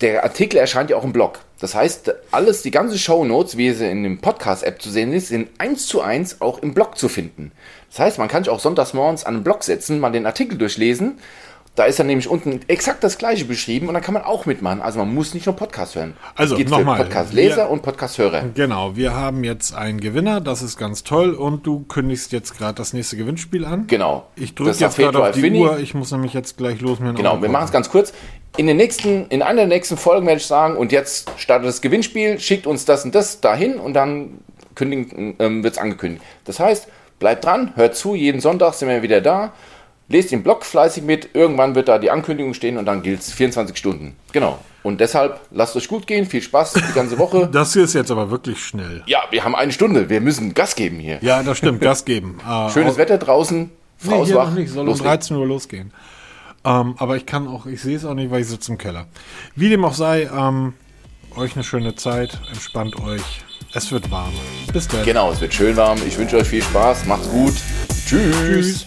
[0.00, 1.38] der Artikel erscheint ja auch im Blog.
[1.58, 5.28] Das heißt, alles, die ganze Show Notes, wie sie in dem Podcast-App zu sehen ist,
[5.28, 7.52] sind eins zu eins auch im Blog zu finden.
[7.88, 10.58] Das heißt, man kann sich auch sonntags morgens an den Blog setzen, mal den Artikel
[10.58, 11.18] durchlesen
[11.76, 14.80] da ist dann nämlich unten exakt das gleiche beschrieben und dann kann man auch mitmachen.
[14.80, 16.14] Also man muss nicht nur Podcast hören.
[16.34, 16.96] Also nochmal.
[16.96, 18.44] Podcast-Leser und Podcast-Hörer.
[18.54, 22.74] Genau, wir haben jetzt einen Gewinner, das ist ganz toll und du kündigst jetzt gerade
[22.74, 23.86] das nächste Gewinnspiel an.
[23.88, 24.26] Genau.
[24.36, 25.50] Ich drücke jetzt gerade auf die.
[25.50, 26.98] Uhr, ich muss nämlich jetzt gleich los.
[26.98, 28.14] Genau, wir machen es ganz kurz.
[28.56, 31.82] In, den nächsten, in einer der nächsten Folgen werde ich sagen, und jetzt startet das
[31.82, 34.38] Gewinnspiel, schickt uns das und das dahin und dann
[34.80, 36.24] ähm, wird es angekündigt.
[36.44, 36.88] Das heißt,
[37.18, 39.52] bleibt dran, hört zu, jeden Sonntag sind wir wieder da.
[40.08, 43.32] Lest den Blog fleißig mit, irgendwann wird da die Ankündigung stehen und dann gilt es
[43.32, 44.16] 24 Stunden.
[44.32, 44.58] Genau.
[44.82, 47.48] Und deshalb lasst euch gut gehen, viel Spaß die ganze Woche.
[47.52, 49.02] Das hier ist jetzt aber wirklich schnell.
[49.06, 51.18] Ja, wir haben eine Stunde, wir müssen Gas geben hier.
[51.22, 52.38] Ja, das stimmt, Gas geben.
[52.48, 54.50] Äh, Schönes Wetter draußen, Frau nee, wach.
[54.52, 55.92] Nicht, soll um 13 Uhr losgehen.
[56.66, 59.06] Ähm, aber ich kann auch, ich sehe es auch nicht, weil ich sitze im Keller.
[59.54, 60.74] Wie dem auch sei, ähm,
[61.36, 63.22] euch eine schöne Zeit, entspannt euch.
[63.72, 64.32] Es wird warm.
[64.72, 65.04] Bis dann.
[65.04, 65.98] Genau, es wird schön warm.
[66.06, 67.54] Ich wünsche euch viel Spaß, macht's gut.
[68.06, 68.36] Tschüss.
[68.36, 68.86] Tschüss.